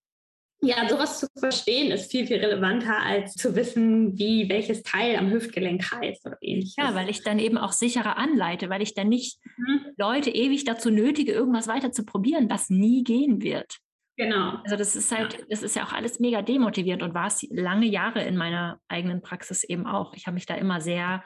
ja, 0.64 0.88
sowas 0.88 1.18
zu 1.18 1.26
verstehen 1.36 1.90
ist 1.90 2.12
viel, 2.12 2.26
viel 2.26 2.38
relevanter, 2.38 2.96
als 2.96 3.34
zu 3.34 3.56
wissen, 3.56 4.16
wie 4.16 4.48
welches 4.48 4.84
Teil 4.84 5.16
am 5.16 5.28
Hüftgelenk 5.28 5.90
heißt 5.90 6.24
oder 6.24 6.38
ähnliches. 6.40 6.76
Ja, 6.76 6.94
weil 6.94 7.10
ich 7.10 7.24
dann 7.24 7.40
eben 7.40 7.58
auch 7.58 7.72
sicherer 7.72 8.16
anleite, 8.16 8.70
weil 8.70 8.80
ich 8.80 8.94
dann 8.94 9.08
nicht 9.08 9.40
mhm. 9.56 9.86
Leute 9.96 10.30
ewig 10.30 10.64
dazu 10.64 10.90
nötige, 10.90 11.32
irgendwas 11.32 11.66
weiter 11.66 11.90
zu 11.90 12.04
probieren, 12.04 12.48
was 12.48 12.70
nie 12.70 13.02
gehen 13.02 13.42
wird. 13.42 13.78
Genau. 14.16 14.58
Also 14.62 14.76
das 14.76 14.94
ist 14.94 15.10
halt, 15.10 15.44
das 15.50 15.64
ist 15.64 15.74
ja 15.74 15.84
auch 15.84 15.92
alles 15.92 16.20
mega 16.20 16.42
demotivierend 16.42 17.02
und 17.02 17.14
war 17.14 17.26
es 17.26 17.44
lange 17.50 17.86
Jahre 17.86 18.22
in 18.22 18.36
meiner 18.36 18.78
eigenen 18.86 19.20
Praxis 19.20 19.64
eben 19.64 19.86
auch. 19.86 20.14
Ich 20.14 20.26
habe 20.26 20.34
mich 20.34 20.46
da 20.46 20.54
immer 20.54 20.80
sehr 20.80 21.24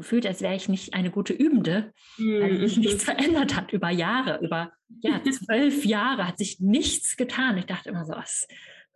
gefühlt, 0.00 0.26
als 0.26 0.40
wäre 0.40 0.54
ich 0.54 0.68
nicht 0.68 0.94
eine 0.94 1.10
gute 1.10 1.32
Übende, 1.32 1.92
weil 2.18 2.58
sich 2.60 2.76
mhm. 2.76 2.82
nichts 2.82 3.04
verändert 3.04 3.54
hat 3.56 3.72
über 3.72 3.90
Jahre, 3.90 4.40
über 4.42 4.72
ja, 5.00 5.20
zwölf 5.30 5.84
Jahre 5.84 6.26
hat 6.26 6.38
sich 6.38 6.60
nichts 6.60 7.16
getan. 7.16 7.56
Ich 7.58 7.66
dachte 7.66 7.90
immer 7.90 8.04
so, 8.04 8.14
was, 8.14 8.48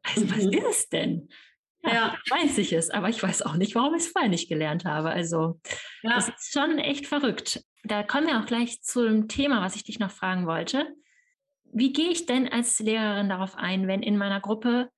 also, 0.03 0.31
was 0.31 0.45
mhm. 0.45 0.53
ist 0.53 0.67
es 0.69 0.89
denn? 0.89 1.29
Ja, 1.83 1.93
ja, 1.93 2.17
weiß 2.31 2.59
ich 2.59 2.73
es, 2.73 2.91
aber 2.91 3.11
ich 3.11 3.23
weiß 3.23 3.43
auch 3.43 3.57
nicht, 3.57 3.75
warum 3.75 3.95
ich 3.95 4.05
es 4.05 4.09
vorher 4.09 4.31
nicht 4.31 4.49
gelernt 4.49 4.87
habe. 4.87 5.11
Also, 5.11 5.61
ja. 6.03 6.15
das 6.15 6.31
ist 6.31 6.53
schon 6.53 6.79
echt 6.79 7.07
verrückt. 7.07 7.63
Da 7.83 8.03
kommen 8.03 8.27
wir 8.27 8.41
auch 8.41 8.47
gleich 8.47 8.81
zum 8.81 9.29
Thema, 9.29 9.61
was 9.61 9.77
ich 9.77 9.85
dich 9.85 9.99
noch 9.99 10.11
fragen 10.11 10.47
wollte. 10.47 10.95
Wie 11.65 11.93
gehe 11.93 12.09
ich 12.09 12.25
denn 12.25 12.49
als 12.49 12.79
Lehrerin 12.79 13.29
darauf 13.29 13.57
ein, 13.57 13.87
wenn 13.87 14.03
in 14.03 14.17
meiner 14.17 14.41
Gruppe 14.41 14.89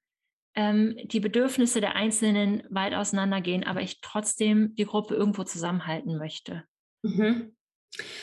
ähm, 0.57 0.97
die 1.05 1.21
Bedürfnisse 1.21 1.81
der 1.81 1.95
Einzelnen 1.95 2.63
weit 2.71 2.95
auseinandergehen, 2.95 3.65
aber 3.65 3.83
ich 3.83 4.01
trotzdem 4.01 4.75
die 4.75 4.87
Gruppe 4.87 5.15
irgendwo 5.15 5.45
zusammenhalten 5.45 6.17
möchte. 6.17 6.65
Mhm. 7.03 7.55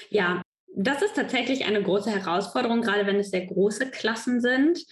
Ja, 0.09 0.41
das 0.75 1.01
ist 1.01 1.15
tatsächlich 1.15 1.65
eine 1.65 1.81
große 1.81 2.09
Herausforderung, 2.09 2.81
gerade 2.81 3.05
wenn 3.05 3.17
es 3.17 3.29
sehr 3.29 3.45
große 3.45 3.91
Klassen 3.91 4.41
sind. 4.41 4.83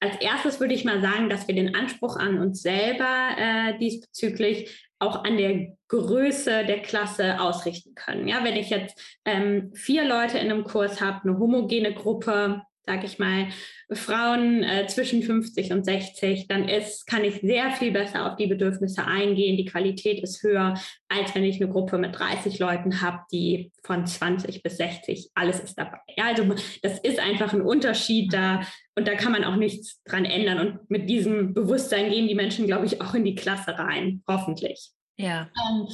Als 0.00 0.20
erstes 0.20 0.60
würde 0.60 0.74
ich 0.74 0.84
mal 0.84 1.00
sagen, 1.00 1.28
dass 1.28 1.48
wir 1.48 1.54
den 1.54 1.74
Anspruch 1.74 2.16
an 2.16 2.38
uns 2.38 2.62
selber 2.62 3.30
äh, 3.36 3.78
diesbezüglich 3.78 4.88
auch 5.00 5.24
an 5.24 5.36
der 5.36 5.76
Größe 5.88 6.64
der 6.66 6.82
Klasse 6.82 7.40
ausrichten 7.40 7.94
können. 7.94 8.28
Ja, 8.28 8.44
wenn 8.44 8.56
ich 8.56 8.70
jetzt 8.70 9.18
ähm, 9.24 9.72
vier 9.74 10.04
Leute 10.04 10.38
in 10.38 10.50
einem 10.50 10.64
Kurs 10.64 11.00
habe, 11.00 11.22
eine 11.24 11.38
homogene 11.38 11.94
Gruppe, 11.94 12.62
sage 12.88 13.04
ich 13.04 13.18
mal, 13.18 13.48
Frauen 13.92 14.62
äh, 14.62 14.86
zwischen 14.86 15.22
50 15.22 15.72
und 15.72 15.84
60, 15.84 16.48
dann 16.48 16.68
ist, 16.68 17.06
kann 17.06 17.22
ich 17.22 17.40
sehr 17.40 17.70
viel 17.70 17.90
besser 17.90 18.30
auf 18.30 18.36
die 18.36 18.46
Bedürfnisse 18.46 19.06
eingehen. 19.06 19.58
Die 19.58 19.66
Qualität 19.66 20.22
ist 20.22 20.42
höher, 20.42 20.74
als 21.08 21.34
wenn 21.34 21.44
ich 21.44 21.60
eine 21.60 21.70
Gruppe 21.70 21.98
mit 21.98 22.18
30 22.18 22.58
Leuten 22.58 23.02
habe, 23.02 23.20
die 23.30 23.70
von 23.82 24.06
20 24.06 24.62
bis 24.62 24.78
60, 24.78 25.30
alles 25.34 25.60
ist 25.60 25.78
dabei. 25.78 25.98
Also 26.16 26.44
das 26.82 26.98
ist 26.98 27.18
einfach 27.18 27.52
ein 27.52 27.62
Unterschied 27.62 28.32
da 28.32 28.62
und 28.94 29.06
da 29.06 29.14
kann 29.14 29.32
man 29.32 29.44
auch 29.44 29.56
nichts 29.56 30.02
dran 30.04 30.24
ändern. 30.24 30.58
Und 30.58 30.90
mit 30.90 31.10
diesem 31.10 31.52
Bewusstsein 31.52 32.10
gehen 32.10 32.26
die 32.26 32.34
Menschen, 32.34 32.66
glaube 32.66 32.86
ich, 32.86 33.02
auch 33.02 33.14
in 33.14 33.24
die 33.24 33.34
Klasse 33.34 33.78
rein, 33.78 34.22
hoffentlich. 34.26 34.92
Ja. 35.16 35.50
Ähm, 35.68 35.88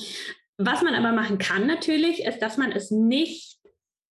was 0.58 0.82
man 0.82 0.94
aber 0.94 1.12
machen 1.12 1.38
kann 1.38 1.66
natürlich, 1.66 2.24
ist, 2.24 2.40
dass 2.40 2.56
man 2.56 2.70
es 2.70 2.92
nicht 2.92 3.53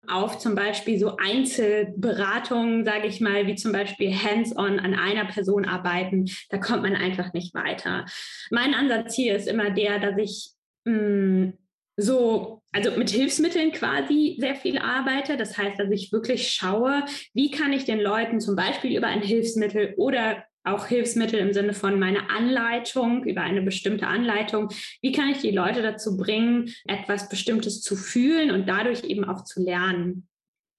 auf 0.07 0.37
zum 0.37 0.55
Beispiel 0.55 0.99
so 0.99 1.17
Einzelberatungen, 1.17 2.85
sage 2.85 3.07
ich 3.07 3.21
mal, 3.21 3.47
wie 3.47 3.55
zum 3.55 3.71
Beispiel 3.71 4.13
hands-on 4.13 4.79
an 4.79 4.93
einer 4.93 5.25
Person 5.25 5.65
arbeiten, 5.65 6.29
da 6.49 6.57
kommt 6.57 6.83
man 6.83 6.95
einfach 6.95 7.33
nicht 7.33 7.53
weiter. 7.53 8.05
Mein 8.51 8.73
Ansatz 8.73 9.15
hier 9.15 9.35
ist 9.35 9.47
immer 9.47 9.69
der, 9.71 9.99
dass 9.99 10.17
ich 10.17 10.51
mh, 10.85 10.93
mm, 10.93 11.53
so, 11.95 12.63
also 12.71 12.91
mit 12.97 13.11
Hilfsmitteln 13.11 13.71
quasi 13.71 14.35
sehr 14.39 14.55
viel 14.55 14.79
arbeite. 14.79 15.37
Das 15.37 15.57
heißt, 15.57 15.79
dass 15.79 15.91
ich 15.91 16.11
wirklich 16.11 16.51
schaue, 16.51 17.05
wie 17.33 17.51
kann 17.51 17.71
ich 17.71 17.85
den 17.85 17.99
Leuten 17.99 18.39
zum 18.39 18.55
Beispiel 18.55 18.97
über 18.97 19.07
ein 19.07 19.21
Hilfsmittel 19.21 19.93
oder 19.97 20.43
auch 20.63 20.87
Hilfsmittel 20.87 21.39
im 21.39 21.53
Sinne 21.53 21.73
von 21.73 21.99
meiner 21.99 22.29
Anleitung, 22.29 23.23
über 23.25 23.41
eine 23.41 23.61
bestimmte 23.61 24.07
Anleitung. 24.07 24.69
Wie 25.01 25.11
kann 25.11 25.29
ich 25.29 25.39
die 25.39 25.51
Leute 25.51 25.81
dazu 25.81 26.17
bringen, 26.17 26.73
etwas 26.85 27.29
Bestimmtes 27.29 27.81
zu 27.81 27.95
fühlen 27.95 28.51
und 28.51 28.67
dadurch 28.67 29.03
eben 29.03 29.25
auch 29.25 29.43
zu 29.43 29.61
lernen? 29.61 30.27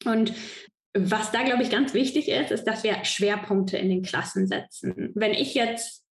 Und 0.04 0.32
was 0.96 1.32
da, 1.32 1.42
glaube 1.42 1.62
ich, 1.62 1.70
ganz 1.70 1.92
wichtig 1.92 2.28
ist, 2.28 2.50
ist, 2.50 2.64
dass 2.64 2.84
wir 2.84 3.04
Schwerpunkte 3.04 3.76
in 3.76 3.88
den 3.88 4.02
Klassen 4.02 4.46
setzen. 4.46 5.10
Wenn 5.14 5.32
ich 5.32 5.54
jetzt 5.54 6.04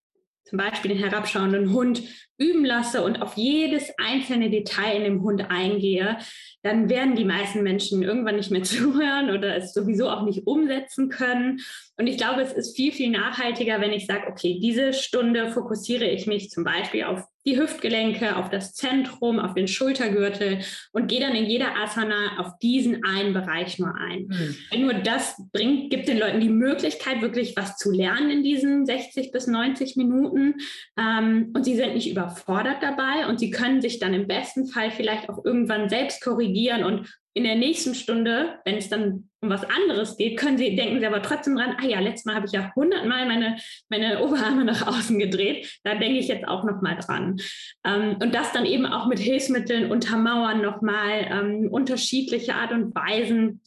zum 0.46 0.58
Beispiel 0.58 0.92
den 0.92 1.00
herabschauenden 1.00 1.72
Hund 1.72 2.04
üben 2.38 2.66
lasse 2.66 3.04
und 3.04 3.22
auf 3.22 3.36
jedes 3.38 3.92
einzelne 3.98 4.50
Detail 4.50 4.98
in 4.98 5.04
dem 5.04 5.24
Hund 5.24 5.50
eingehe, 5.50 6.18
dann 6.64 6.90
werden 6.90 7.16
die 7.16 7.26
meisten 7.26 7.62
Menschen 7.62 8.04
irgendwann 8.04 8.38
nicht 8.38 8.52
mehr 8.52 8.64
zuhören 8.64 9.30
oder 9.30 9.56
es 9.56 9.74
sowieso 9.74 10.10
auch 10.10 10.24
nicht 10.24 10.48
umsetzen 10.48 11.10
können. 11.10 11.60
Und 11.98 12.08
ich 12.08 12.18
glaube, 12.18 12.42
es 12.42 12.54
ist 12.54 12.76
viel, 12.76 12.92
viel 12.92 13.12
nachhaltiger, 13.12 13.80
wenn 13.82 13.94
ich 13.94 14.06
sage, 14.06 14.28
okay, 14.28 14.60
diese 14.62 14.94
Stunde 14.94 15.52
fokussiere 15.52 16.06
ich 16.06 16.26
mich 16.26 16.50
zum 16.50 16.64
Beispiel 16.64 17.04
auf 17.04 17.28
die 17.46 17.60
Hüftgelenke, 17.60 18.38
auf 18.38 18.50
das 18.50 18.74
Zentrum, 18.74 19.40
auf 19.40 19.54
den 19.54 19.68
Schultergürtel 19.68 20.60
und 20.94 21.08
gehe 21.08 21.20
dann 21.20 21.36
in 21.36 21.46
jeder 21.46 21.76
Asana 21.76 22.40
auf 22.40 22.58
diesen 22.62 23.04
einen 23.04 23.34
Bereich 23.34 23.80
nur 23.80 23.94
ein. 23.96 24.30
Mhm. 24.72 24.82
Nur 24.82 24.94
das 24.94 25.36
bringt, 25.52 25.90
gibt 25.90 26.08
den 26.08 26.20
Leuten 26.20 26.40
die 26.40 26.50
Möglichkeit, 26.50 27.22
wirklich 27.22 27.56
was 27.58 27.76
zu 27.76 27.92
lernen 27.92 28.30
in 28.30 28.44
diesen 28.44 28.86
60 28.86 29.32
bis 29.32 29.48
90 29.48 29.98
Minuten. 29.98 30.56
Ähm, 30.98 31.52
und 31.54 31.66
sie 31.66 31.76
sind 31.76 31.96
nicht 31.96 32.10
überfordert 32.24 32.82
dabei 32.82 33.28
und 33.28 33.40
sie 33.40 33.52
können 33.52 33.82
sich 33.82 34.00
dann 34.00 34.14
im 34.14 34.28
besten 34.28 34.68
Fall 34.68 34.92
vielleicht 34.92 35.30
auch 35.30 35.44
irgendwann 35.44 35.90
selbst 35.90 36.24
korrigieren 36.24 36.84
und 36.84 37.10
in 37.36 37.46
der 37.46 37.56
nächsten 37.56 37.96
Stunde, 37.96 38.60
wenn 38.64 38.78
es 38.78 38.90
dann 38.90 39.30
um 39.42 39.50
was 39.50 39.64
anderes 39.64 40.18
geht, 40.18 40.38
können 40.38 40.60
Sie, 40.60 40.76
denken 40.76 41.00
Sie 41.00 41.06
aber 41.08 41.24
trotzdem 41.24 41.56
dran, 41.56 41.76
ah 41.82 41.86
ja, 41.86 42.00
letztes 42.00 42.26
Mal 42.26 42.36
habe 42.36 42.46
ich 42.46 42.52
ja 42.52 42.72
hundertmal 42.76 43.26
meine, 43.26 43.58
meine 43.90 44.24
Oberarme 44.24 44.64
nach 44.66 44.86
außen 44.86 45.18
gedreht, 45.18 45.80
da 45.84 45.96
denke 45.96 46.20
ich 46.20 46.28
jetzt 46.28 46.48
auch 46.48 46.64
nochmal 46.64 46.98
dran. 46.98 47.38
Ähm, 47.84 48.18
und 48.22 48.36
das 48.36 48.52
dann 48.52 48.68
eben 48.68 48.86
auch 48.86 49.08
mit 49.08 49.18
Hilfsmitteln 49.18 49.92
untermauern 49.92 50.62
nochmal 50.62 51.28
ähm, 51.28 51.70
unterschiedliche 51.72 52.54
Art 52.54 52.72
und 52.72 52.94
Weisen, 52.94 53.62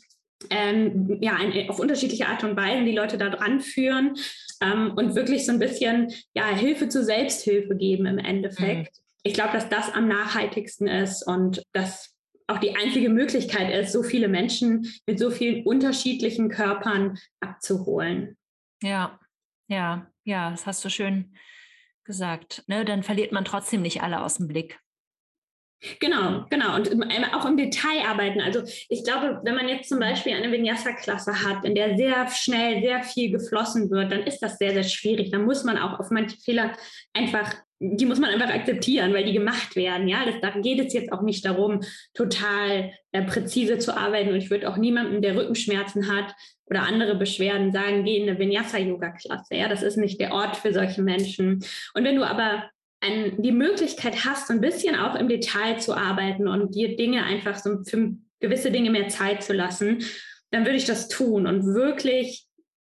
ähm, 0.50 1.18
ja, 1.20 1.32
ein, 1.34 1.68
auf 1.68 1.80
unterschiedliche 1.80 2.28
Art 2.28 2.44
und 2.44 2.56
Weisen 2.56 2.86
die 2.86 2.94
Leute 2.94 3.18
da 3.18 3.30
dran 3.30 3.60
führen 3.60 4.14
ähm, 4.60 4.92
und 4.96 5.14
wirklich 5.14 5.46
so 5.46 5.52
ein 5.52 5.58
bisschen 5.58 6.12
ja, 6.34 6.48
Hilfe 6.48 6.88
zur 6.88 7.04
Selbsthilfe 7.04 7.76
geben 7.76 8.06
im 8.06 8.18
Endeffekt. 8.18 8.92
Mhm. 8.92 9.02
Ich 9.22 9.34
glaube, 9.34 9.52
dass 9.52 9.68
das 9.68 9.92
am 9.92 10.08
nachhaltigsten 10.08 10.86
ist 10.86 11.26
und 11.26 11.62
das 11.72 12.16
auch 12.46 12.58
die 12.58 12.76
einzige 12.76 13.08
Möglichkeit 13.08 13.74
ist, 13.74 13.92
so 13.92 14.02
viele 14.02 14.28
Menschen 14.28 14.92
mit 15.06 15.18
so 15.18 15.30
vielen 15.30 15.66
unterschiedlichen 15.66 16.48
Körpern 16.48 17.18
abzuholen. 17.40 18.36
Ja, 18.82 19.18
ja, 19.68 20.06
ja, 20.24 20.50
das 20.50 20.66
hast 20.66 20.84
du 20.84 20.90
schön 20.90 21.36
gesagt. 22.04 22.62
Ne? 22.68 22.84
Dann 22.84 23.02
verliert 23.02 23.32
man 23.32 23.44
trotzdem 23.44 23.82
nicht 23.82 24.02
alle 24.02 24.22
aus 24.22 24.36
dem 24.36 24.46
Blick. 24.46 24.78
Genau, 26.00 26.44
genau. 26.50 26.76
Und 26.76 26.88
auch 27.34 27.46
im 27.46 27.56
Detail 27.56 28.06
arbeiten. 28.06 28.40
Also 28.40 28.62
ich 28.88 29.04
glaube, 29.04 29.40
wenn 29.44 29.54
man 29.54 29.68
jetzt 29.68 29.88
zum 29.88 29.98
Beispiel 29.98 30.34
eine 30.34 30.50
Vinyasa-Klasse 30.50 31.42
hat, 31.42 31.64
in 31.64 31.74
der 31.74 31.96
sehr 31.96 32.28
schnell 32.28 32.82
sehr 32.82 33.02
viel 33.02 33.30
geflossen 33.30 33.90
wird, 33.90 34.12
dann 34.12 34.22
ist 34.22 34.40
das 34.40 34.58
sehr, 34.58 34.72
sehr 34.72 34.84
schwierig. 34.84 35.30
Dann 35.30 35.44
muss 35.44 35.64
man 35.64 35.78
auch 35.78 35.98
auf 35.98 36.10
manche 36.10 36.36
Fehler 36.38 36.72
einfach, 37.12 37.54
die 37.78 38.06
muss 38.06 38.18
man 38.18 38.30
einfach 38.30 38.54
akzeptieren, 38.54 39.12
weil 39.12 39.24
die 39.24 39.32
gemacht 39.32 39.76
werden. 39.76 40.08
Ja, 40.08 40.24
da 40.40 40.50
geht 40.60 40.80
es 40.80 40.92
jetzt 40.94 41.12
auch 41.12 41.22
nicht 41.22 41.44
darum, 41.44 41.80
total 42.14 42.92
äh, 43.12 43.22
präzise 43.22 43.78
zu 43.78 43.96
arbeiten. 43.96 44.30
Und 44.30 44.36
ich 44.36 44.50
würde 44.50 44.68
auch 44.68 44.76
niemandem, 44.76 45.20
der 45.22 45.36
Rückenschmerzen 45.36 46.10
hat 46.10 46.34
oder 46.66 46.82
andere 46.82 47.14
Beschwerden 47.16 47.72
sagen, 47.72 48.04
geh 48.04 48.16
in 48.16 48.28
eine 48.28 48.38
Vinyasa-Yoga-Klasse. 48.38 49.54
Ja, 49.54 49.68
das 49.68 49.82
ist 49.82 49.96
nicht 49.96 50.20
der 50.20 50.32
Ort 50.32 50.56
für 50.56 50.72
solche 50.72 51.02
Menschen. 51.02 51.64
Und 51.94 52.04
wenn 52.04 52.16
du 52.16 52.24
aber 52.24 52.70
ein, 53.06 53.42
die 53.42 53.52
Möglichkeit 53.52 54.24
hast, 54.24 54.48
so 54.48 54.54
ein 54.54 54.60
bisschen 54.60 54.96
auch 54.96 55.14
im 55.14 55.28
Detail 55.28 55.78
zu 55.78 55.94
arbeiten 55.94 56.48
und 56.48 56.74
dir 56.74 56.96
Dinge 56.96 57.24
einfach 57.24 57.56
so 57.56 57.82
für 57.84 58.16
gewisse 58.40 58.70
Dinge 58.70 58.90
mehr 58.90 59.08
Zeit 59.08 59.42
zu 59.42 59.52
lassen, 59.52 60.02
dann 60.50 60.64
würde 60.64 60.76
ich 60.76 60.84
das 60.84 61.08
tun 61.08 61.46
und 61.46 61.64
wirklich 61.64 62.46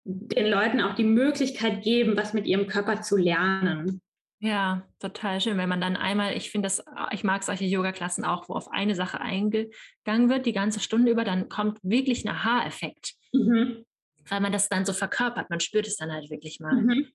den 0.06 0.48
Leuten 0.48 0.82
auch 0.82 0.96
die 0.96 1.04
Möglichkeit 1.04 1.82
geben, 1.82 2.18
was 2.18 2.34
mit 2.34 2.46
ihrem 2.46 2.68
Körper 2.68 3.02
zu 3.02 3.16
lernen. 3.18 4.02
Ja, 4.40 4.86
total 5.00 5.40
schön, 5.40 5.58
wenn 5.58 5.70
man 5.70 5.80
dann 5.80 5.96
einmal, 5.96 6.36
ich 6.36 6.52
finde 6.52 6.66
das, 6.66 6.84
ich 7.12 7.24
mag 7.24 7.44
solche 7.44 7.64
Yoga-Klassen 7.64 8.26
auch, 8.26 8.50
wo 8.50 8.54
auf 8.54 8.70
eine 8.72 8.94
Sache 8.94 9.22
eingegangen 9.22 10.30
wird, 10.30 10.46
die 10.46 10.52
ganze 10.52 10.82
Stunde 10.82 11.14
über, 11.14 11.24
dann 11.24 11.48
kommt 11.48 11.80
wirklich 11.82 12.26
ein 12.26 12.36
Aha-Effekt. 12.36 13.14
Mhm. 13.32 13.86
Weil 14.28 14.42
man 14.42 14.52
das 14.52 14.68
dann 14.68 14.86
so 14.86 14.92
verkörpert, 14.92 15.50
man 15.50 15.62
spürt 15.62 15.88
es 15.88 15.96
dann 15.96 16.12
halt 16.12 16.30
wirklich 16.30 16.60
mal. 16.60 16.76
Mhm. 16.76 17.08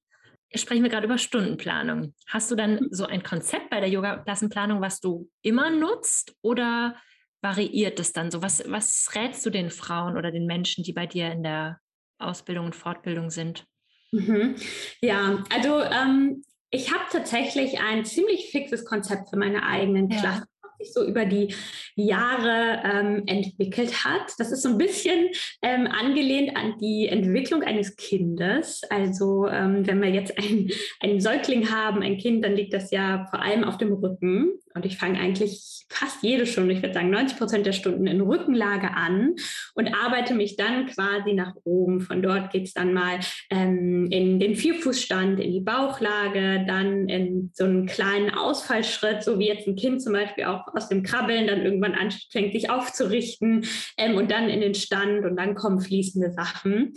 Sprechen 0.54 0.82
wir 0.82 0.90
gerade 0.90 1.06
über 1.06 1.18
Stundenplanung. 1.18 2.14
Hast 2.26 2.50
du 2.50 2.54
dann 2.54 2.74
mhm. 2.74 2.88
so 2.90 3.04
ein 3.04 3.22
Konzept 3.22 3.70
bei 3.70 3.80
der 3.80 3.88
Yoga-Klassenplanung, 3.88 4.80
was 4.80 5.00
du 5.00 5.28
immer 5.42 5.70
nutzt 5.70 6.34
oder 6.42 6.96
variiert 7.42 8.00
es 8.00 8.12
dann 8.12 8.30
so? 8.30 8.42
Was, 8.42 8.62
was 8.66 9.10
rätst 9.14 9.44
du 9.44 9.50
den 9.50 9.70
Frauen 9.70 10.16
oder 10.16 10.30
den 10.30 10.46
Menschen, 10.46 10.84
die 10.84 10.92
bei 10.92 11.06
dir 11.06 11.30
in 11.30 11.42
der 11.42 11.78
Ausbildung 12.18 12.66
und 12.66 12.76
Fortbildung 12.76 13.30
sind? 13.30 13.66
Mhm. 14.10 14.56
Ja, 15.00 15.44
also 15.54 15.82
ähm, 15.82 16.42
ich 16.70 16.92
habe 16.92 17.04
tatsächlich 17.10 17.80
ein 17.80 18.04
ziemlich 18.04 18.50
fixes 18.50 18.84
Konzept 18.84 19.30
für 19.30 19.36
meine 19.36 19.64
eigenen. 19.64 20.08
Klassen 20.08 20.46
sich 20.78 20.92
so 20.92 21.04
über 21.04 21.24
die 21.24 21.54
Jahre 21.96 22.82
ähm, 22.84 23.22
entwickelt 23.26 24.04
hat. 24.04 24.32
Das 24.38 24.52
ist 24.52 24.62
so 24.62 24.70
ein 24.70 24.78
bisschen 24.78 25.28
ähm, 25.62 25.86
angelehnt 25.86 26.56
an 26.56 26.78
die 26.80 27.08
Entwicklung 27.08 27.62
eines 27.62 27.96
Kindes. 27.96 28.82
Also 28.90 29.48
ähm, 29.48 29.86
wenn 29.86 30.00
wir 30.00 30.10
jetzt 30.10 30.38
einen, 30.38 30.70
einen 31.00 31.20
Säugling 31.20 31.70
haben, 31.70 32.02
ein 32.02 32.18
Kind, 32.18 32.44
dann 32.44 32.54
liegt 32.54 32.72
das 32.72 32.90
ja 32.90 33.26
vor 33.30 33.42
allem 33.42 33.64
auf 33.64 33.78
dem 33.78 33.92
Rücken. 33.92 34.52
Und 34.74 34.86
ich 34.86 34.96
fange 34.96 35.18
eigentlich 35.18 35.86
fast 35.90 36.22
jede 36.22 36.46
Stunde, 36.46 36.74
ich 36.74 36.82
würde 36.82 36.94
sagen 36.94 37.10
90 37.10 37.38
Prozent 37.38 37.66
der 37.66 37.72
Stunden 37.72 38.06
in 38.06 38.20
Rückenlage 38.20 38.94
an 38.94 39.34
und 39.74 39.94
arbeite 39.94 40.34
mich 40.34 40.56
dann 40.56 40.86
quasi 40.86 41.32
nach 41.32 41.54
oben. 41.64 42.00
Von 42.00 42.22
dort 42.22 42.52
geht 42.52 42.66
es 42.66 42.74
dann 42.74 42.92
mal 42.92 43.18
ähm, 43.50 44.06
in 44.10 44.38
den 44.38 44.54
Vierfußstand, 44.54 45.40
in 45.40 45.52
die 45.52 45.60
Bauchlage, 45.60 46.64
dann 46.66 47.08
in 47.08 47.50
so 47.54 47.64
einen 47.64 47.86
kleinen 47.86 48.30
Ausfallschritt, 48.30 49.22
so 49.22 49.38
wie 49.38 49.48
jetzt 49.48 49.66
ein 49.66 49.76
Kind 49.76 50.02
zum 50.02 50.12
Beispiel 50.12 50.44
auch 50.44 50.67
aus 50.74 50.88
dem 50.88 51.02
Krabbeln 51.02 51.46
dann 51.46 51.62
irgendwann 51.62 51.94
anfängt, 51.94 52.52
sich 52.52 52.70
aufzurichten 52.70 53.66
ähm, 53.96 54.16
und 54.16 54.30
dann 54.30 54.48
in 54.48 54.60
den 54.60 54.74
Stand 54.74 55.24
und 55.24 55.36
dann 55.36 55.54
kommen 55.54 55.80
fließende 55.80 56.32
Sachen. 56.32 56.94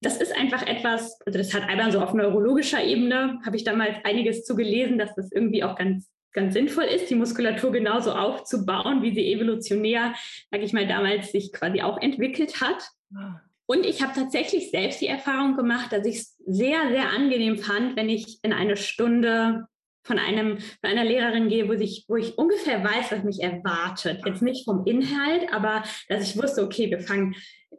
Das 0.00 0.16
ist 0.16 0.34
einfach 0.34 0.66
etwas, 0.66 1.18
also 1.26 1.38
das 1.38 1.52
hat 1.52 1.68
einmal 1.68 1.92
so 1.92 2.00
auf 2.00 2.14
neurologischer 2.14 2.82
Ebene, 2.82 3.38
habe 3.44 3.56
ich 3.56 3.64
damals 3.64 3.96
einiges 4.04 4.44
zu 4.44 4.56
gelesen, 4.56 4.98
dass 4.98 5.14
das 5.14 5.30
irgendwie 5.30 5.62
auch 5.62 5.76
ganz 5.76 6.10
ganz 6.32 6.54
sinnvoll 6.54 6.84
ist, 6.84 7.10
die 7.10 7.16
Muskulatur 7.16 7.72
genauso 7.72 8.12
aufzubauen, 8.12 9.02
wie 9.02 9.12
sie 9.12 9.32
evolutionär, 9.32 10.14
sage 10.50 10.62
ich 10.62 10.72
mal, 10.72 10.86
damals 10.86 11.32
sich 11.32 11.52
quasi 11.52 11.82
auch 11.82 12.00
entwickelt 12.00 12.60
hat. 12.60 12.88
Ah. 13.16 13.40
Und 13.66 13.86
ich 13.86 14.02
habe 14.02 14.12
tatsächlich 14.14 14.70
selbst 14.72 15.00
die 15.00 15.06
Erfahrung 15.06 15.56
gemacht, 15.56 15.92
dass 15.92 16.04
ich 16.04 16.16
es 16.16 16.36
sehr, 16.44 16.88
sehr 16.90 17.10
angenehm 17.10 17.56
fand, 17.56 17.96
wenn 17.96 18.08
ich 18.08 18.40
in 18.42 18.52
eine 18.52 18.76
Stunde 18.76 19.66
von, 20.02 20.18
einem, 20.18 20.58
von 20.58 20.90
einer 20.90 21.04
Lehrerin 21.04 21.48
gehe, 21.48 21.68
wo 21.68 21.72
ich, 21.72 22.04
wo 22.08 22.16
ich 22.16 22.36
ungefähr 22.38 22.82
weiß, 22.82 23.12
was 23.12 23.24
mich 23.24 23.42
erwartet. 23.42 24.22
Jetzt 24.24 24.42
nicht 24.42 24.64
vom 24.64 24.84
Inhalt, 24.86 25.52
aber 25.52 25.82
dass 26.08 26.28
ich 26.28 26.40
wusste, 26.40 26.62
okay, 26.62 26.90
wir 26.90 27.00
fangen 27.00 27.34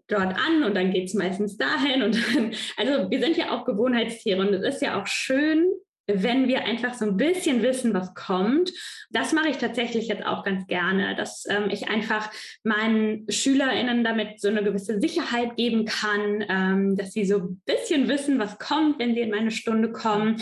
dort 0.07 0.35
an 0.35 0.63
und 0.63 0.75
dann 0.75 0.91
geht 0.91 1.07
es 1.07 1.13
meistens 1.13 1.57
dahin. 1.57 2.03
Und 2.03 2.15
dann, 2.35 2.53
also 2.77 3.09
wir 3.09 3.19
sind 3.19 3.37
ja 3.37 3.51
auch 3.51 3.65
Gewohnheitstiere 3.65 4.39
und 4.39 4.53
es 4.53 4.75
ist 4.75 4.81
ja 4.81 5.01
auch 5.01 5.07
schön, 5.07 5.67
wenn 6.07 6.47
wir 6.47 6.65
einfach 6.65 6.93
so 6.93 7.05
ein 7.05 7.17
bisschen 7.17 7.61
wissen, 7.61 7.93
was 7.93 8.13
kommt. 8.13 8.71
Das 9.11 9.33
mache 9.33 9.49
ich 9.49 9.57
tatsächlich 9.57 10.07
jetzt 10.07 10.25
auch 10.25 10.43
ganz 10.43 10.67
gerne, 10.67 11.15
dass 11.15 11.45
ähm, 11.49 11.69
ich 11.69 11.89
einfach 11.89 12.29
meinen 12.63 13.25
SchülerInnen 13.29 14.03
damit 14.03 14.41
so 14.41 14.49
eine 14.49 14.63
gewisse 14.63 14.99
Sicherheit 14.99 15.55
geben 15.57 15.85
kann, 15.85 16.43
ähm, 16.49 16.97
dass 16.97 17.13
sie 17.13 17.25
so 17.25 17.37
ein 17.37 17.61
bisschen 17.65 18.07
wissen, 18.07 18.39
was 18.39 18.57
kommt, 18.57 18.99
wenn 18.99 19.13
sie 19.13 19.21
in 19.21 19.31
meine 19.31 19.51
Stunde 19.51 19.91
kommen. 19.91 20.41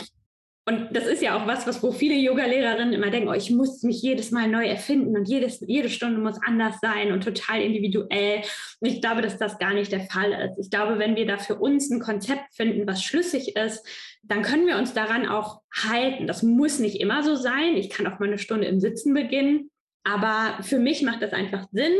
Und 0.69 0.95
das 0.95 1.07
ist 1.07 1.23
ja 1.23 1.35
auch 1.35 1.47
was, 1.47 1.65
was 1.65 1.81
wo 1.81 1.91
viele 1.91 2.13
Yoga-Lehrerinnen 2.13 2.93
immer 2.93 3.09
denken, 3.09 3.27
oh, 3.27 3.33
ich 3.33 3.49
muss 3.49 3.81
mich 3.81 4.03
jedes 4.03 4.29
Mal 4.29 4.47
neu 4.47 4.67
erfinden 4.67 5.17
und 5.17 5.27
jedes, 5.27 5.61
jede 5.65 5.89
Stunde 5.89 6.21
muss 6.21 6.39
anders 6.45 6.75
sein 6.79 7.11
und 7.11 7.23
total 7.23 7.59
individuell. 7.59 8.43
Und 8.79 8.87
ich 8.87 9.01
glaube, 9.01 9.23
dass 9.23 9.39
das 9.39 9.57
gar 9.57 9.73
nicht 9.73 9.91
der 9.91 10.01
Fall 10.01 10.31
ist. 10.31 10.59
Ich 10.59 10.69
glaube, 10.69 10.99
wenn 10.99 11.15
wir 11.15 11.25
da 11.25 11.39
für 11.39 11.55
uns 11.55 11.89
ein 11.89 11.99
Konzept 11.99 12.53
finden, 12.53 12.85
was 12.85 13.03
schlüssig 13.03 13.55
ist, 13.55 13.83
dann 14.21 14.43
können 14.43 14.67
wir 14.67 14.77
uns 14.77 14.93
daran 14.93 15.27
auch 15.27 15.61
halten. 15.73 16.27
Das 16.27 16.43
muss 16.43 16.77
nicht 16.77 17.01
immer 17.01 17.23
so 17.23 17.35
sein. 17.35 17.75
Ich 17.75 17.89
kann 17.89 18.05
auch 18.05 18.19
mal 18.19 18.27
eine 18.27 18.37
Stunde 18.37 18.67
im 18.67 18.79
Sitzen 18.79 19.15
beginnen. 19.15 19.71
Aber 20.03 20.61
für 20.61 20.77
mich 20.77 21.01
macht 21.01 21.23
das 21.23 21.33
einfach 21.33 21.65
Sinn, 21.71 21.93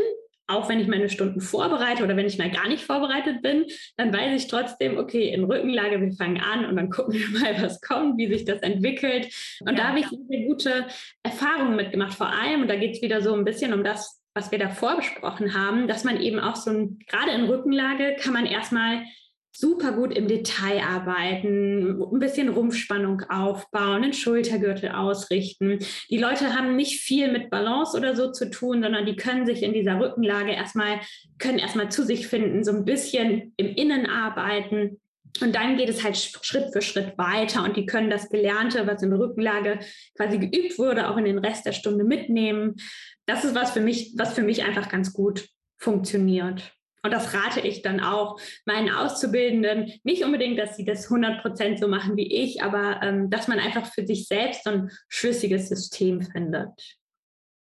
auch 0.50 0.68
wenn 0.68 0.80
ich 0.80 0.88
meine 0.88 1.08
Stunden 1.08 1.40
vorbereite 1.40 2.02
oder 2.02 2.16
wenn 2.16 2.26
ich 2.26 2.38
mal 2.38 2.50
gar 2.50 2.68
nicht 2.68 2.84
vorbereitet 2.84 3.42
bin, 3.42 3.66
dann 3.96 4.12
weiß 4.12 4.42
ich 4.42 4.48
trotzdem, 4.48 4.98
okay, 4.98 5.32
in 5.32 5.44
Rückenlage, 5.44 6.00
wir 6.00 6.12
fangen 6.12 6.40
an 6.40 6.64
und 6.66 6.76
dann 6.76 6.90
gucken 6.90 7.14
wir 7.14 7.28
mal, 7.40 7.62
was 7.62 7.80
kommt, 7.80 8.18
wie 8.18 8.28
sich 8.28 8.44
das 8.44 8.60
entwickelt. 8.60 9.32
Und 9.60 9.70
ja, 9.70 9.74
da 9.74 9.88
habe 9.88 10.00
ich 10.00 10.06
sehr 10.08 10.46
gute 10.46 10.86
Erfahrungen 11.22 11.76
mitgemacht, 11.76 12.14
vor 12.14 12.28
allem, 12.28 12.62
und 12.62 12.68
da 12.68 12.76
geht 12.76 12.96
es 12.96 13.02
wieder 13.02 13.22
so 13.22 13.34
ein 13.34 13.44
bisschen 13.44 13.72
um 13.72 13.84
das, 13.84 14.20
was 14.34 14.50
wir 14.50 14.58
davor 14.58 14.96
besprochen 14.96 15.54
haben, 15.54 15.88
dass 15.88 16.04
man 16.04 16.20
eben 16.20 16.38
auch 16.38 16.56
so 16.56 16.70
ein, 16.70 16.98
gerade 17.06 17.32
in 17.32 17.44
Rückenlage 17.44 18.16
kann 18.20 18.32
man 18.32 18.46
erstmal 18.46 19.02
super 19.52 19.92
gut 19.92 20.16
im 20.16 20.28
Detail 20.28 20.82
arbeiten, 20.82 22.00
ein 22.00 22.18
bisschen 22.18 22.48
Rumpfspannung 22.48 23.22
aufbauen, 23.28 24.02
den 24.02 24.12
Schultergürtel 24.12 24.90
ausrichten. 24.90 25.78
Die 26.08 26.18
Leute 26.18 26.54
haben 26.54 26.76
nicht 26.76 27.00
viel 27.00 27.30
mit 27.30 27.50
Balance 27.50 27.96
oder 27.96 28.14
so 28.14 28.30
zu 28.30 28.50
tun, 28.50 28.82
sondern 28.82 29.06
die 29.06 29.16
können 29.16 29.46
sich 29.46 29.62
in 29.62 29.72
dieser 29.72 29.98
Rückenlage 29.98 30.52
erstmal, 30.52 31.00
können 31.38 31.58
erstmal 31.58 31.90
zu 31.90 32.04
sich 32.04 32.28
finden, 32.28 32.64
so 32.64 32.72
ein 32.72 32.84
bisschen 32.84 33.52
im 33.56 33.74
Innen 33.74 34.06
arbeiten. 34.06 35.00
Und 35.40 35.54
dann 35.54 35.76
geht 35.76 35.88
es 35.88 36.02
halt 36.02 36.16
Schritt 36.16 36.72
für 36.72 36.82
Schritt 36.82 37.16
weiter 37.16 37.64
und 37.64 37.76
die 37.76 37.86
können 37.86 38.10
das 38.10 38.28
Gelernte, 38.28 38.86
was 38.86 39.02
in 39.02 39.10
der 39.10 39.20
Rückenlage 39.20 39.78
quasi 40.16 40.38
geübt 40.38 40.78
wurde, 40.78 41.08
auch 41.08 41.16
in 41.16 41.24
den 41.24 41.38
Rest 41.38 41.66
der 41.66 41.72
Stunde 41.72 42.04
mitnehmen. 42.04 42.76
Das 43.26 43.44
ist 43.44 43.54
was 43.54 43.70
für 43.70 43.80
mich, 43.80 44.14
was 44.16 44.34
für 44.34 44.42
mich 44.42 44.64
einfach 44.64 44.88
ganz 44.88 45.12
gut 45.12 45.48
funktioniert. 45.78 46.72
Und 47.02 47.12
das 47.12 47.34
rate 47.34 47.60
ich 47.60 47.82
dann 47.82 48.00
auch 48.00 48.38
meinen 48.66 48.90
Auszubildenden. 48.90 49.92
Nicht 50.04 50.24
unbedingt, 50.24 50.58
dass 50.58 50.76
sie 50.76 50.84
das 50.84 51.04
100 51.04 51.42
Prozent 51.42 51.80
so 51.80 51.88
machen 51.88 52.16
wie 52.16 52.32
ich, 52.32 52.62
aber 52.62 53.02
ähm, 53.02 53.30
dass 53.30 53.48
man 53.48 53.58
einfach 53.58 53.86
für 53.86 54.06
sich 54.06 54.26
selbst 54.26 54.64
so 54.64 54.70
ein 54.70 54.90
schlüssiges 55.08 55.68
System 55.68 56.22
findet. 56.22 56.98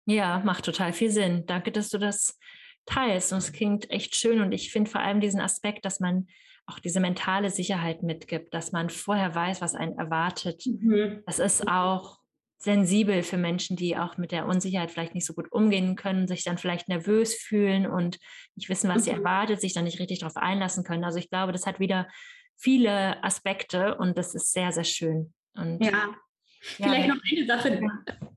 Ja, 0.06 0.40
macht 0.46 0.66
total 0.66 0.94
viel 0.94 1.10
Sinn. 1.10 1.46
Danke, 1.46 1.72
dass 1.72 1.90
du 1.90 1.98
das 1.98 2.40
teilst. 2.86 3.34
Und 3.34 3.40
es 3.40 3.52
klingt 3.52 3.90
echt 3.90 4.16
schön. 4.16 4.42
Und 4.42 4.54
ich 4.54 4.72
finde 4.72 4.90
vor 4.90 5.02
allem 5.02 5.20
diesen 5.20 5.42
Aspekt, 5.42 5.84
dass 5.84 6.00
man 6.00 6.28
auch 6.66 6.80
diese 6.80 7.00
mentale 7.00 7.50
Sicherheit 7.50 8.04
mitgibt, 8.04 8.54
dass 8.54 8.72
man 8.72 8.90
vorher 8.90 9.36
weiß, 9.36 9.62
was 9.62 9.76
einen 9.76 9.98
erwartet. 9.98 10.66
Mhm. 10.66 11.24
Das 11.26 11.40
ist 11.40 11.68
auch 11.68 12.20
sensibel 12.60 13.22
für 13.22 13.38
Menschen, 13.38 13.78
die 13.78 13.98
auch 13.98 14.18
mit 14.18 14.32
der 14.32 14.48
Unsicherheit 14.48 14.92
vielleicht 14.92 15.14
nicht 15.14 15.26
so 15.26 15.34
gut 15.34 15.52
umgehen 15.52 15.96
können, 15.96 16.28
sich 16.28 16.44
dann 16.44 16.58
vielleicht 16.58 16.90
nervös 16.90 17.36
fühlen 17.36 17.86
und 17.86 18.18
nicht 18.56 18.70
wissen, 18.70 18.90
was 18.90 18.98
mhm. 18.98 19.02
sie 19.02 19.12
erwartet, 19.12 19.62
sich 19.62 19.74
dann 19.74 19.84
nicht 19.84 20.00
richtig 20.00 20.20
darauf 20.20 20.38
einlassen 20.38 20.84
können. 20.84 21.04
Also 21.04 21.20
ich 21.20 21.30
glaube, 21.30 21.52
das 21.52 21.68
hat 21.68 21.80
wieder 21.80 22.08
viele 22.56 23.24
Aspekte 23.24 23.96
und 23.98 24.18
das 24.18 24.34
ist 24.34 24.54
sehr, 24.54 24.72
sehr 24.72 24.84
schön. 24.84 25.34
Und, 25.56 25.84
ja. 25.84 25.92
ja. 25.92 26.16
Vielleicht 26.60 27.08
noch 27.10 27.22
eine 27.32 27.46
Sache. 27.46 27.82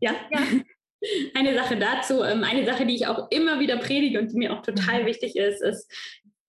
Ja. 0.00 0.14
ja. 0.30 0.40
Eine 1.34 1.54
Sache 1.54 1.78
dazu, 1.78 2.22
ähm, 2.22 2.44
eine 2.44 2.66
Sache, 2.66 2.84
die 2.84 2.94
ich 2.94 3.06
auch 3.06 3.30
immer 3.30 3.58
wieder 3.58 3.78
predige 3.78 4.20
und 4.20 4.30
die 4.30 4.36
mir 4.36 4.52
auch 4.52 4.60
total 4.60 5.04
mhm. 5.04 5.06
wichtig 5.06 5.34
ist, 5.34 5.62
ist, 5.62 5.90